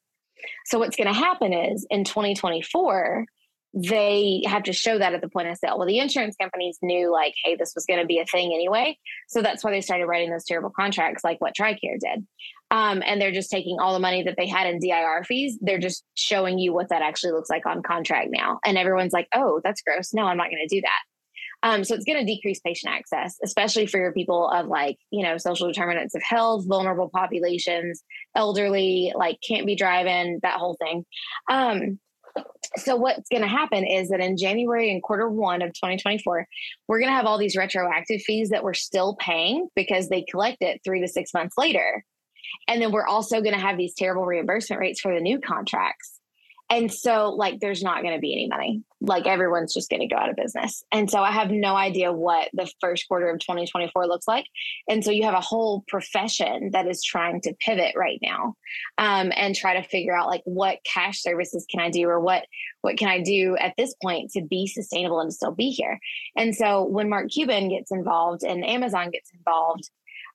[0.65, 3.25] So what's going to happen is in 2024
[3.73, 5.77] they have to show that at the point of sale.
[5.77, 8.97] Well, the insurance companies knew like, hey, this was going to be a thing anyway.
[9.27, 12.27] So that's why they started writing those terrible contracts like what TRICARE did.
[12.69, 15.57] Um, and they're just taking all the money that they had in DIR fees.
[15.61, 18.59] They're just showing you what that actually looks like on contract now.
[18.63, 20.13] And everyone's like, oh, that's gross.
[20.13, 20.99] No, I'm not going to do that.
[21.63, 25.23] Um, so it's going to decrease patient access, especially for your people of like, you
[25.23, 28.03] know, social determinants of health, vulnerable populations,
[28.35, 31.05] elderly, like can't be driving, that whole thing.
[31.49, 31.99] Um,
[32.77, 36.47] so what's going to happen is that in January and quarter one of 2024,
[36.87, 40.57] we're going to have all these retroactive fees that we're still paying because they collect
[40.61, 42.03] it three to six months later.
[42.67, 46.19] And then we're also going to have these terrible reimbursement rates for the new contracts.
[46.69, 48.83] And so, like, there's not going to be any money.
[49.05, 50.83] Like, everyone's just going to go out of business.
[50.91, 54.45] And so, I have no idea what the first quarter of 2024 looks like.
[54.87, 58.55] And so, you have a whole profession that is trying to pivot right now
[58.97, 62.45] um, and try to figure out, like, what cash services can I do or what
[62.81, 65.99] what can I do at this point to be sustainable and still be here.
[66.35, 69.89] And so, when Mark Cuban gets involved and Amazon gets involved,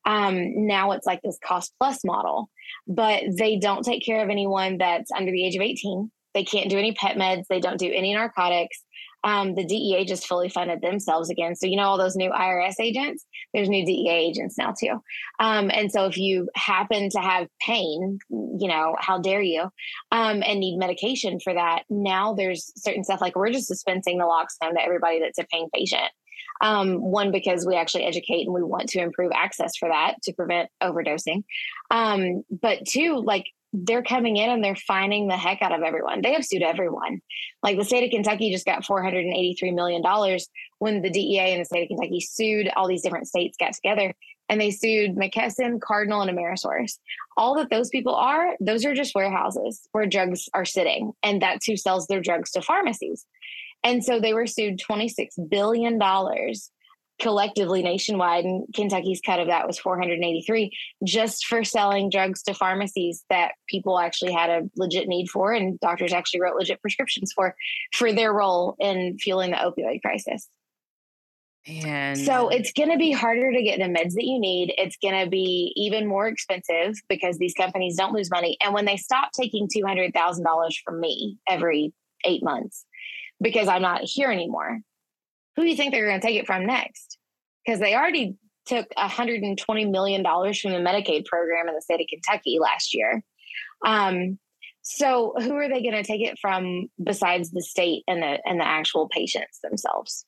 [0.05, 2.51] um, now it's like this cost plus model,
[2.87, 6.71] but they don't take care of anyone that's under the age of 18 they can't
[6.71, 7.47] do any pet meds.
[7.49, 8.85] They don't do any narcotics.
[9.25, 11.57] Um, the DEA just fully funded themselves again.
[11.57, 15.03] So, you know, all those new IRS agents, there's new DEA agents now too.
[15.41, 19.63] Um, and so, if you happen to have pain, you know, how dare you,
[20.13, 24.75] um, and need medication for that, now there's certain stuff like we're just dispensing naloxone
[24.75, 26.13] to everybody that's a pain patient.
[26.61, 30.33] Um, one, because we actually educate and we want to improve access for that to
[30.33, 31.43] prevent overdosing.
[31.91, 36.23] Um, but two, like they're coming in and they're finding the heck out of everyone.
[36.23, 37.21] They have sued everyone.
[37.63, 40.03] Like the state of Kentucky just got $483 million
[40.79, 44.15] when the DEA and the state of Kentucky sued all these different states got together
[44.49, 46.99] and they sued McKesson, Cardinal, and Amerisource.
[47.37, 51.13] All that those people are, those are just warehouses where drugs are sitting.
[51.23, 53.27] And that's who sells their drugs to pharmacies.
[53.85, 55.99] And so they were sued $26 billion
[57.19, 60.71] collectively nationwide and Kentucky's cut of that was 483
[61.05, 65.79] just for selling drugs to pharmacies that people actually had a legit need for and
[65.81, 67.55] doctors actually wrote legit prescriptions for
[67.93, 70.49] for their role in fueling the opioid crisis.
[71.67, 74.73] And so it's going to be harder to get the meds that you need.
[74.79, 78.57] It's going to be even more expensive because these companies don't lose money.
[78.63, 81.93] And when they stop taking $200,000 from me every
[82.25, 82.87] eight months
[83.41, 84.81] because I'm not here anymore,
[85.59, 87.19] who do you think they're going to take it from next?
[87.67, 92.61] Because they already took $120 million from the Medicaid program in the state of Kentucky
[92.61, 93.25] last year.
[93.85, 94.39] Um,
[94.83, 98.61] so who are they going to take it from besides the state and the and
[98.61, 100.25] the actual patients themselves?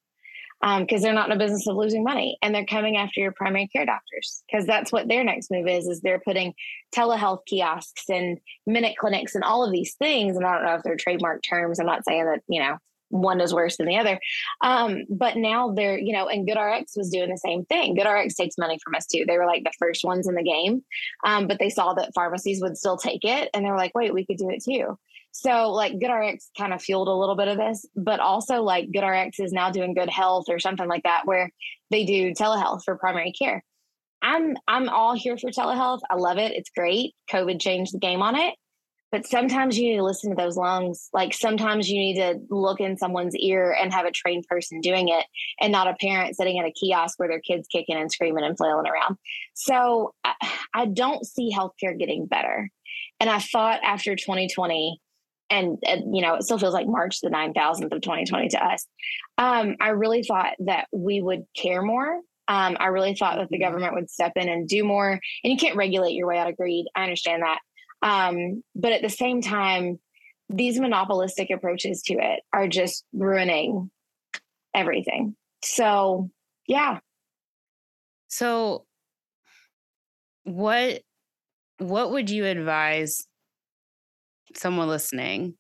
[0.60, 3.32] Because um, they're not in a business of losing money, and they're coming after your
[3.32, 5.86] primary care doctors because that's what their next move is.
[5.86, 6.54] Is they're putting
[6.92, 10.36] telehealth kiosks and minute clinics and all of these things.
[10.36, 11.78] And I don't know if they're trademark terms.
[11.78, 12.78] I'm not saying that you know
[13.10, 14.18] one is worse than the other.
[14.62, 17.96] Um, but now they're, you know, and GoodRx was doing the same thing.
[17.96, 19.24] GoodRx takes money from us too.
[19.26, 20.82] They were like the first ones in the game,
[21.24, 24.14] um, but they saw that pharmacies would still take it, and they were like, wait,
[24.14, 24.98] we could do it too.
[25.32, 29.38] So like GoodRx kind of fueled a little bit of this, but also like GoodRx
[29.38, 31.50] is now doing Good Health or something like that, where
[31.90, 33.64] they do telehealth for primary care.
[34.22, 36.00] I'm I'm all here for telehealth.
[36.10, 36.52] I love it.
[36.52, 37.14] It's great.
[37.30, 38.54] COVID changed the game on it
[39.12, 42.80] but sometimes you need to listen to those lungs like sometimes you need to look
[42.80, 45.24] in someone's ear and have a trained person doing it
[45.60, 48.56] and not a parent sitting at a kiosk where their kids kicking and screaming and
[48.56, 49.16] flailing around
[49.54, 50.34] so i,
[50.74, 52.70] I don't see healthcare getting better
[53.18, 55.00] and i thought after 2020
[55.52, 58.86] and, and, you know it still feels like march the 9000th of 2020 to us
[59.38, 63.58] um, i really thought that we would care more um, I really thought that the
[63.58, 63.64] mm-hmm.
[63.64, 65.12] government would step in and do more.
[65.12, 66.86] And you can't regulate your way out of greed.
[66.96, 67.60] I understand that.
[68.02, 69.98] Um, but at the same time,
[70.48, 73.90] these monopolistic approaches to it are just ruining
[74.74, 75.36] everything.
[75.64, 76.30] So,
[76.66, 76.98] yeah.
[78.28, 78.86] So,
[80.44, 81.02] what
[81.78, 83.26] what would you advise
[84.54, 85.54] someone listening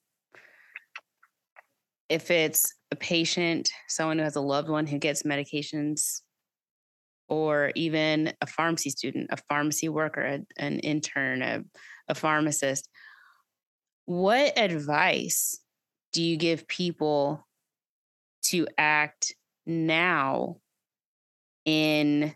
[2.08, 6.22] if it's a patient, someone who has a loved one who gets medications,
[7.28, 11.62] or even a pharmacy student, a pharmacy worker, a, an intern, a,
[12.10, 12.88] a pharmacist,
[14.04, 15.60] what advice
[16.12, 17.46] do you give people
[18.42, 19.34] to act
[19.66, 20.56] now
[21.64, 22.34] in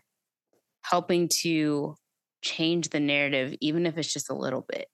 [0.83, 1.95] helping to
[2.41, 4.87] change the narrative, even if it's just a little bit?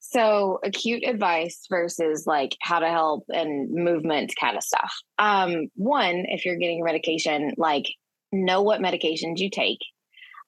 [0.00, 4.92] So acute advice versus like how to help and movement kind of stuff.
[5.18, 7.84] Um, one, if you're getting medication, like
[8.32, 9.80] know what medications you take,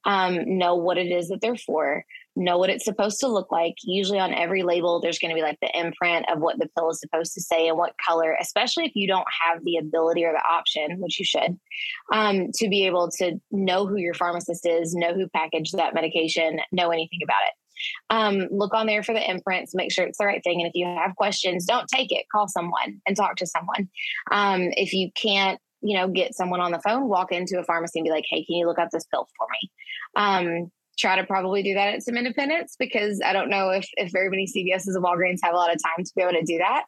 [0.07, 2.05] um, know what it is that they're for,
[2.37, 3.75] know what it's supposed to look like.
[3.83, 6.91] Usually on every label, there's going to be like the imprint of what the pill
[6.91, 10.33] is supposed to say and what color, especially if you don't have the ability or
[10.33, 11.59] the option, which you should,
[12.13, 16.61] um, to be able to know who your pharmacist is, know who packaged that medication,
[16.73, 17.55] know anything about it.
[18.11, 20.61] Um, look on there for the imprints, make sure it's the right thing.
[20.61, 23.89] And if you have questions, don't take it, call someone and talk to someone.
[24.31, 27.99] Um, if you can't, you know, get someone on the phone, walk into a pharmacy
[27.99, 29.71] and be like, hey, can you look up this pill for me?
[30.15, 30.71] Um,
[31.01, 34.29] try to probably do that at some independents because I don't know if, if very
[34.29, 36.85] many CVS's and Walgreens have a lot of time to be able to do that.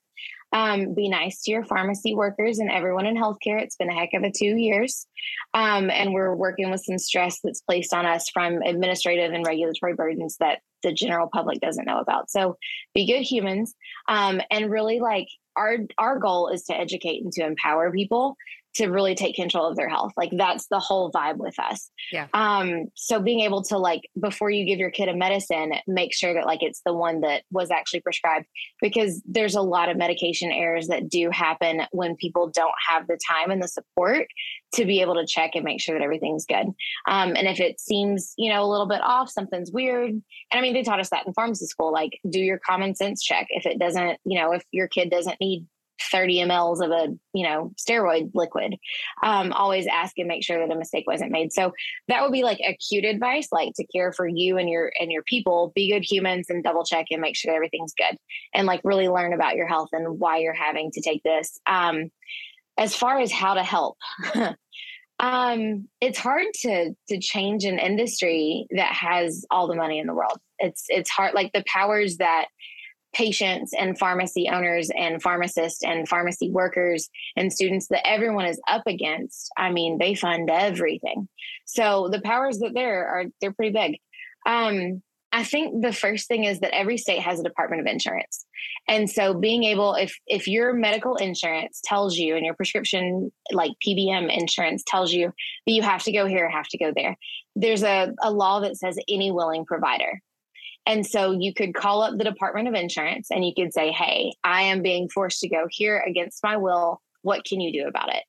[0.55, 3.63] Um, be nice to your pharmacy workers and everyone in healthcare.
[3.63, 5.07] It's been a heck of a two years.
[5.55, 9.95] Um, and we're working with some stress that's placed on us from administrative and regulatory
[9.95, 12.31] burdens that the general public doesn't know about.
[12.31, 12.59] So
[12.95, 13.75] be good humans.
[14.09, 18.37] Um, and really like our our goal is to educate and to empower people
[18.75, 20.13] to really take control of their health.
[20.17, 21.91] Like that's the whole vibe with us.
[22.11, 22.27] Yeah.
[22.33, 26.35] Um, so being able to like before you give your kid a medicine, make sure
[26.35, 28.47] that like it's the one that was actually prescribed
[28.81, 33.19] because there's a lot of medication errors that do happen when people don't have the
[33.29, 34.27] time and the support
[34.75, 36.67] to be able to check and make sure that everything's good.
[37.07, 40.11] Um, and if it seems, you know, a little bit off, something's weird.
[40.11, 43.23] And I mean, they taught us that in pharmacy school, like do your common sense
[43.23, 43.49] check.
[43.51, 45.67] If it doesn't, you know, if your kid doesn't need
[46.11, 48.77] 30 mLs of a you know steroid liquid
[49.23, 51.53] um, always ask and make sure that a mistake wasn't made.
[51.53, 51.73] So
[52.09, 55.23] that would be like acute advice like to care for you and your and your
[55.23, 55.73] people.
[55.75, 58.17] Be good humans and double check and make sure everything's good.
[58.55, 61.61] And like really learn about your health and why you're having to take this.
[61.67, 62.11] Um,
[62.79, 63.99] as far as how to help
[65.23, 70.15] um, it's hard to to change an industry that has all the money in the
[70.15, 70.39] world.
[70.59, 72.47] It's it's hard like the powers that
[73.13, 78.83] patients and pharmacy owners and pharmacists and pharmacy workers and students that everyone is up
[78.87, 81.29] against i mean they fund everything.
[81.65, 84.01] So the powers that there are they're pretty big.
[84.47, 85.03] Um,
[85.33, 88.45] i think the first thing is that every state has a department of insurance.
[88.89, 93.73] And so being able if if your medical insurance tells you and your prescription like
[93.87, 95.33] pbm insurance tells you
[95.67, 97.17] that you have to go here have to go there
[97.55, 100.21] there's a, a law that says any willing provider
[100.87, 104.35] and so you could call up the Department of Insurance and you could say, Hey,
[104.43, 107.01] I am being forced to go here against my will.
[107.23, 108.25] What can you do about it?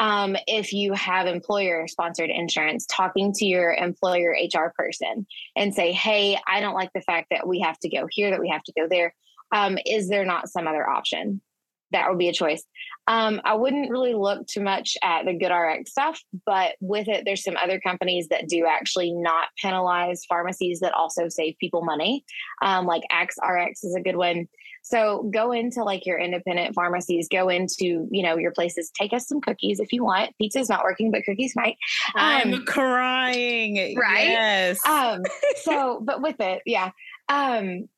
[0.00, 5.26] Um, if you have employer sponsored insurance, talking to your employer HR person
[5.56, 8.40] and say, Hey, I don't like the fact that we have to go here, that
[8.40, 9.14] we have to go there.
[9.52, 11.40] Um, is there not some other option?
[11.92, 12.64] That would be a choice.
[13.06, 17.44] Um, I wouldn't really look too much at the GoodRx stuff, but with it, there's
[17.44, 22.24] some other companies that do actually not penalize pharmacies that also save people money.
[22.62, 24.48] Um, like AxRx is a good one.
[24.82, 29.26] So go into like your independent pharmacies, go into, you know, your places, take us
[29.26, 30.36] some cookies if you want.
[30.38, 31.76] Pizza's not working, but cookies might.
[32.14, 33.96] Um, I'm crying.
[33.96, 34.28] Right.
[34.28, 34.86] Yes.
[34.86, 35.22] Um,
[35.62, 36.90] so, but with it, yeah.
[37.30, 37.88] Um,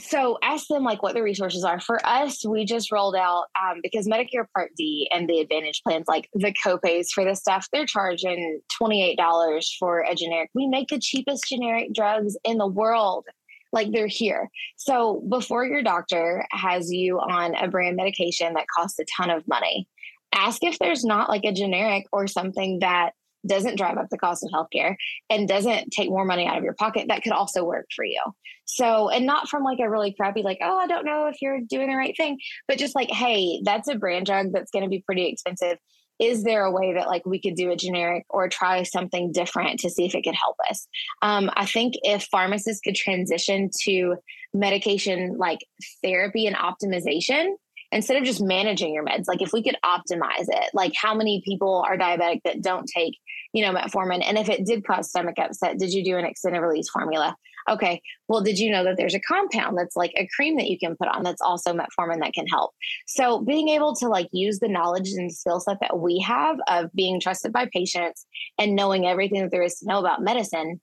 [0.00, 1.78] so ask them like what the resources are.
[1.80, 6.06] For us, we just rolled out um, because Medicare Part D and the Advantage plans,
[6.08, 10.50] like the copays for this stuff, they're charging twenty eight dollars for a generic.
[10.54, 13.26] We make the cheapest generic drugs in the world.
[13.72, 14.50] Like they're here.
[14.76, 19.48] So before your doctor has you on a brand medication that costs a ton of
[19.48, 19.88] money,
[20.34, 23.12] ask if there's not like a generic or something that
[23.46, 24.96] doesn't drive up the cost of healthcare
[25.30, 28.20] and doesn't take more money out of your pocket, that could also work for you.
[28.64, 31.60] So, and not from like a really crappy, like, oh, I don't know if you're
[31.60, 32.38] doing the right thing,
[32.68, 35.78] but just like, hey, that's a brand drug that's going to be pretty expensive.
[36.18, 39.80] Is there a way that like we could do a generic or try something different
[39.80, 40.86] to see if it could help us?
[41.20, 44.16] Um, I think if pharmacists could transition to
[44.54, 45.58] medication like
[46.02, 47.54] therapy and optimization,
[47.92, 51.42] instead of just managing your meds, like if we could optimize it, like how many
[51.44, 53.18] people are diabetic that don't take,
[53.52, 54.24] you know, metformin?
[54.26, 57.36] And if it did cause stomach upset, did you do an extended release formula?
[57.70, 60.78] Okay, well, did you know that there's a compound that's like a cream that you
[60.78, 62.72] can put on that's also metformin that can help?
[63.06, 66.90] So being able to like use the knowledge and skill set that we have of
[66.92, 68.26] being trusted by patients
[68.58, 70.80] and knowing everything that there is to know about medicine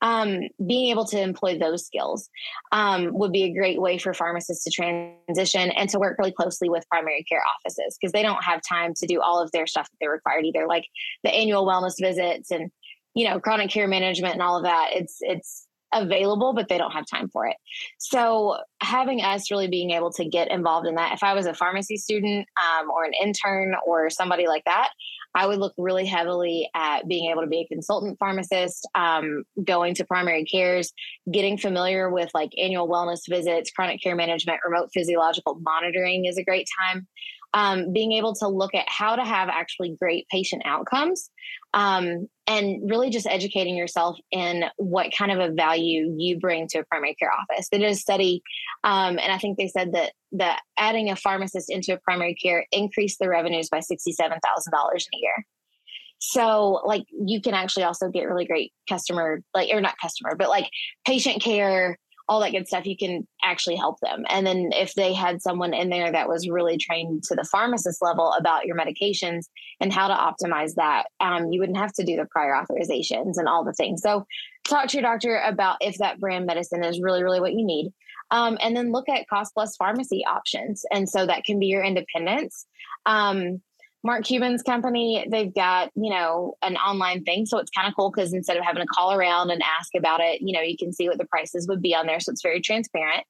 [0.00, 2.28] um, being able to employ those skills
[2.72, 6.68] um, would be a great way for pharmacists to transition and to work really closely
[6.68, 9.90] with primary care offices because they don't have time to do all of their stuff
[9.90, 10.84] that they're required either, like
[11.24, 12.70] the annual wellness visits and
[13.14, 14.90] you know chronic care management and all of that.
[14.92, 17.56] It's it's available, but they don't have time for it.
[17.98, 21.54] So having us really being able to get involved in that, if I was a
[21.54, 24.90] pharmacy student um, or an intern or somebody like that,
[25.34, 29.94] I would look really heavily at being able to be a consultant pharmacist, um, going
[29.96, 30.92] to primary cares,
[31.30, 36.44] getting familiar with like annual wellness visits, chronic care management, remote physiological monitoring is a
[36.44, 37.06] great time
[37.54, 41.30] um, being able to look at how to have actually great patient outcomes
[41.74, 46.78] um, and really just educating yourself in what kind of a value you bring to
[46.78, 47.68] a primary care office.
[47.70, 48.42] They did a study,
[48.84, 52.66] um, and I think they said that that adding a pharmacist into a primary care
[52.72, 55.46] increased the revenues by sixty-seven thousand dollars in a year.
[56.20, 60.48] So, like, you can actually also get really great customer, like, or not customer, but
[60.48, 60.68] like
[61.06, 61.96] patient care,
[62.28, 64.24] all that good stuff, you can actually help them.
[64.28, 68.02] And then if they had someone in there that was really trained to the pharmacist
[68.02, 69.46] level about your medications
[69.80, 73.48] and how to optimize that, um, you wouldn't have to do the prior authorizations and
[73.48, 74.02] all the things.
[74.02, 74.26] So
[74.68, 77.92] talk to your doctor about if that brand medicine is really, really what you need.
[78.30, 80.84] Um, and then look at cost plus pharmacy options.
[80.92, 82.66] And so that can be your independence.
[83.06, 83.62] Um,
[84.04, 87.46] Mark Cuban's company, they've got, you know, an online thing.
[87.46, 90.20] So it's kind of cool because instead of having to call around and ask about
[90.20, 92.20] it, you know, you can see what the prices would be on there.
[92.20, 93.24] So it's very transparent.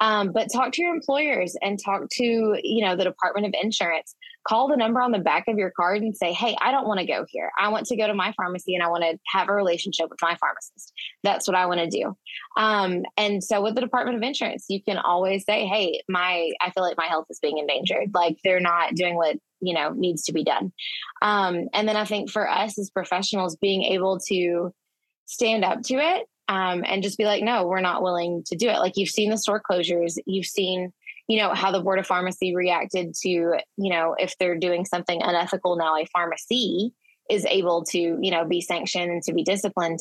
[0.00, 4.14] Um, but talk to your employers and talk to, you know, the Department of Insurance.
[4.48, 7.00] Call the number on the back of your card and say, hey, I don't want
[7.00, 7.50] to go here.
[7.58, 10.18] I want to go to my pharmacy and I want to have a relationship with
[10.22, 10.92] my pharmacist.
[11.22, 12.16] That's what I want to do.
[12.56, 16.70] Um, and so with the Department of Insurance, you can always say, hey, my, I
[16.70, 18.14] feel like my health is being endangered.
[18.14, 20.72] Like they're not doing what you know needs to be done.
[21.22, 24.72] Um, and then i think for us as professionals being able to
[25.26, 28.68] stand up to it um, and just be like no we're not willing to do
[28.68, 28.78] it.
[28.78, 30.16] Like you've seen the store closures.
[30.26, 30.92] You've seen
[31.28, 35.20] you know how the board of pharmacy reacted to you know if they're doing something
[35.22, 36.92] unethical now a pharmacy
[37.28, 40.00] is able to you know be sanctioned and to be disciplined.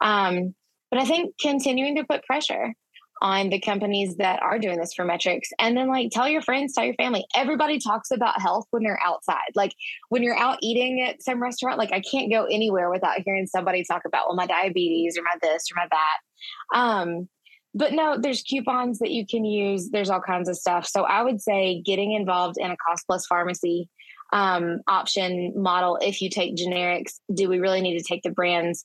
[0.00, 0.54] Um,
[0.90, 2.74] but i think continuing to put pressure
[3.20, 5.50] on the companies that are doing this for metrics.
[5.58, 7.24] And then like tell your friends tell your family.
[7.34, 9.50] Everybody talks about health when they're outside.
[9.54, 9.74] Like
[10.08, 13.84] when you're out eating at some restaurant like i can't go anywhere without hearing somebody
[13.84, 16.78] talk about well my diabetes or my this or my that.
[16.78, 17.28] Um
[17.74, 19.90] but no there's coupons that you can use.
[19.90, 20.86] There's all kinds of stuff.
[20.86, 23.88] So i would say getting involved in a cost plus pharmacy
[24.32, 28.84] um, option model if you take generics do we really need to take the brands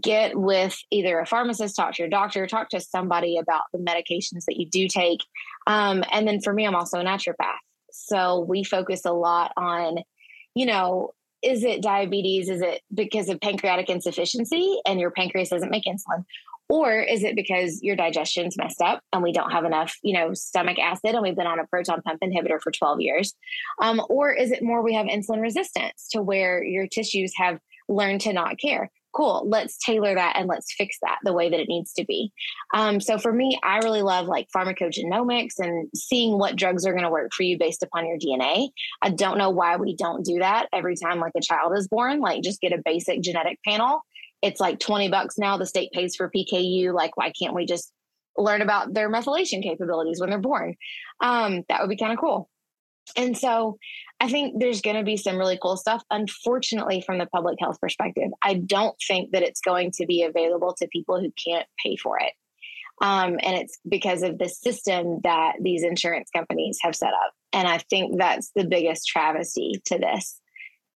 [0.00, 4.44] get with either a pharmacist, talk to your doctor, talk to somebody about the medications
[4.46, 5.20] that you do take.
[5.66, 7.58] Um, and then for me, I'm also a naturopath.
[7.90, 9.98] So we focus a lot on,
[10.54, 11.12] you know,
[11.42, 12.48] is it diabetes?
[12.48, 16.24] Is it because of pancreatic insufficiency and your pancreas doesn't make insulin?
[16.68, 20.34] Or is it because your digestion's messed up and we don't have enough, you know,
[20.34, 23.34] stomach acid and we've been on a proton pump inhibitor for 12 years?
[23.80, 27.58] Um, or is it more we have insulin resistance to where your tissues have
[27.88, 28.90] learned to not care?
[29.12, 32.32] Cool let's tailor that and let's fix that the way that it needs to be.
[32.74, 37.04] Um, so for me i really love like pharmacogenomics and seeing what drugs are going
[37.04, 38.68] to work for you based upon your dna
[39.02, 42.20] i don't know why we don't do that every time like a child is born
[42.20, 44.02] like just get a basic genetic panel.
[44.40, 47.92] It's like 20 bucks now the state pays for pku like why can't we just
[48.38, 50.76] learn about their methylation capabilities when they're born?
[51.20, 52.48] Um, that would be kind of cool.
[53.16, 53.78] And so
[54.20, 56.02] I think there's going to be some really cool stuff.
[56.10, 60.74] Unfortunately, from the public health perspective, I don't think that it's going to be available
[60.78, 62.32] to people who can't pay for it.
[63.00, 67.32] Um, and it's because of the system that these insurance companies have set up.
[67.52, 70.40] And I think that's the biggest travesty to this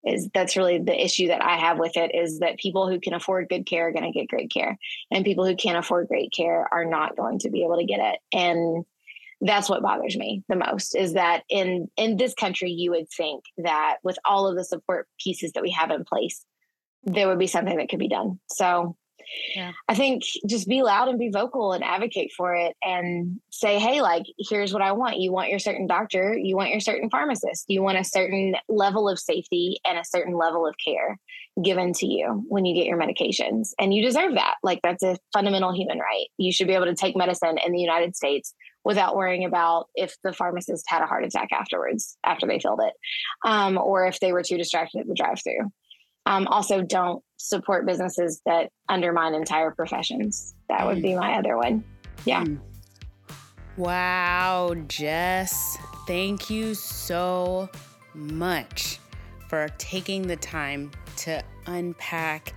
[0.05, 3.15] is that's really the issue that I have with it is that people who can
[3.15, 4.77] afford good care are going to get great care
[5.11, 8.01] and people who can't afford great care are not going to be able to get
[8.01, 8.19] it.
[8.33, 8.85] And
[9.43, 13.45] that's what bothers me the most is that in in this country you would think
[13.59, 16.45] that with all of the support pieces that we have in place
[17.05, 18.97] there would be something that could be done so
[19.55, 19.73] yeah.
[19.89, 24.01] I think just be loud and be vocal and advocate for it and say, hey,
[24.01, 25.19] like, here's what I want.
[25.19, 29.09] You want your certain doctor, you want your certain pharmacist, you want a certain level
[29.09, 31.19] of safety and a certain level of care
[31.63, 33.71] given to you when you get your medications.
[33.79, 34.55] And you deserve that.
[34.63, 36.27] Like, that's a fundamental human right.
[36.39, 38.55] You should be able to take medicine in the United States
[38.85, 42.93] without worrying about if the pharmacist had a heart attack afterwards after they filled it
[43.45, 45.71] um, or if they were too distracted at the drive through
[46.27, 51.85] um, also don't support businesses that undermine entire professions that would be my other one
[52.25, 52.59] yeah mm.
[53.77, 57.69] wow jess thank you so
[58.15, 58.99] much
[59.49, 62.55] for taking the time to unpack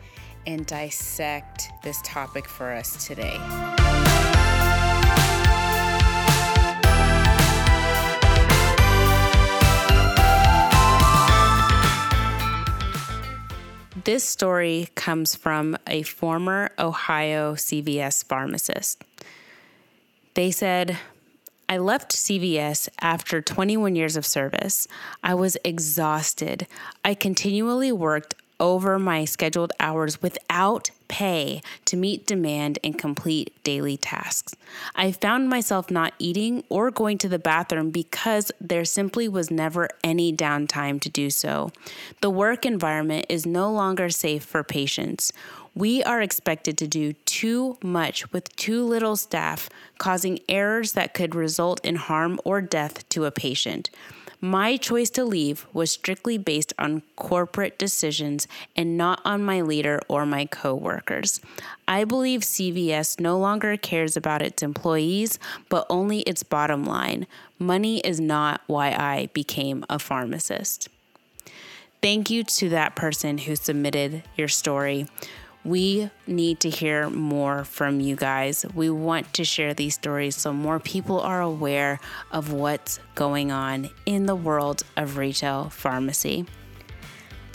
[0.48, 3.38] and dissect this topic for us today.
[14.06, 19.04] This story comes from a former Ohio CVS pharmacist.
[20.36, 21.00] They said,
[21.68, 24.88] I left CVS after 21 years of service.
[25.24, 26.68] I was exhausted.
[27.04, 33.98] I continually worked over my scheduled hours without pay to meet demand and complete daily
[33.98, 34.56] tasks.
[34.96, 39.90] I found myself not eating or going to the bathroom because there simply was never
[40.04, 41.72] any downtime to do so.
[42.22, 45.32] The work environment is no longer safe for patients.
[45.76, 51.36] We are expected to do too much with too little staff, causing errors that could
[51.36, 53.90] result in harm or death to a patient.
[54.46, 60.00] My choice to leave was strictly based on corporate decisions and not on my leader
[60.08, 61.42] or my coworkers.
[61.88, 67.26] I believe CVS no longer cares about its employees, but only its bottom line.
[67.58, 70.90] Money is not why I became a pharmacist.
[72.04, 75.08] Thank you to that person who submitted your story.
[75.66, 78.66] We need to hear more from you guys.
[78.76, 82.00] We want to share these stories so more people are aware
[82.32, 86.46] of what's going on in the world of retail pharmacy.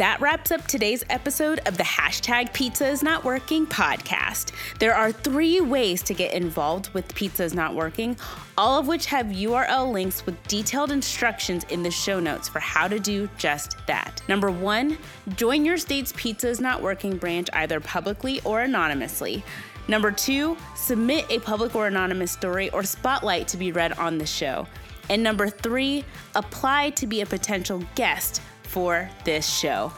[0.00, 4.52] That wraps up today's episode of the hashtag Pizza is Not Working podcast.
[4.78, 8.16] There are three ways to get involved with Pizza is Not Working,
[8.56, 12.88] all of which have URL links with detailed instructions in the show notes for how
[12.88, 14.22] to do just that.
[14.26, 14.96] Number one,
[15.36, 19.44] join your state's Pizza is Not Working branch either publicly or anonymously.
[19.86, 24.24] Number two, submit a public or anonymous story or spotlight to be read on the
[24.24, 24.66] show.
[25.10, 28.40] And number three, apply to be a potential guest
[28.70, 29.92] for this show.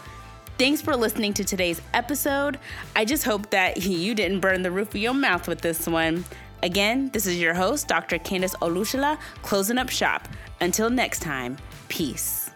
[0.58, 2.58] Thanks for listening to today's episode.
[2.96, 6.24] I just hope that you didn't burn the roof of your mouth with this one.
[6.62, 8.18] Again, this is your host, Dr.
[8.18, 10.28] Candace Olushala, closing up shop.
[10.60, 11.58] Until next time,
[11.88, 12.50] peace.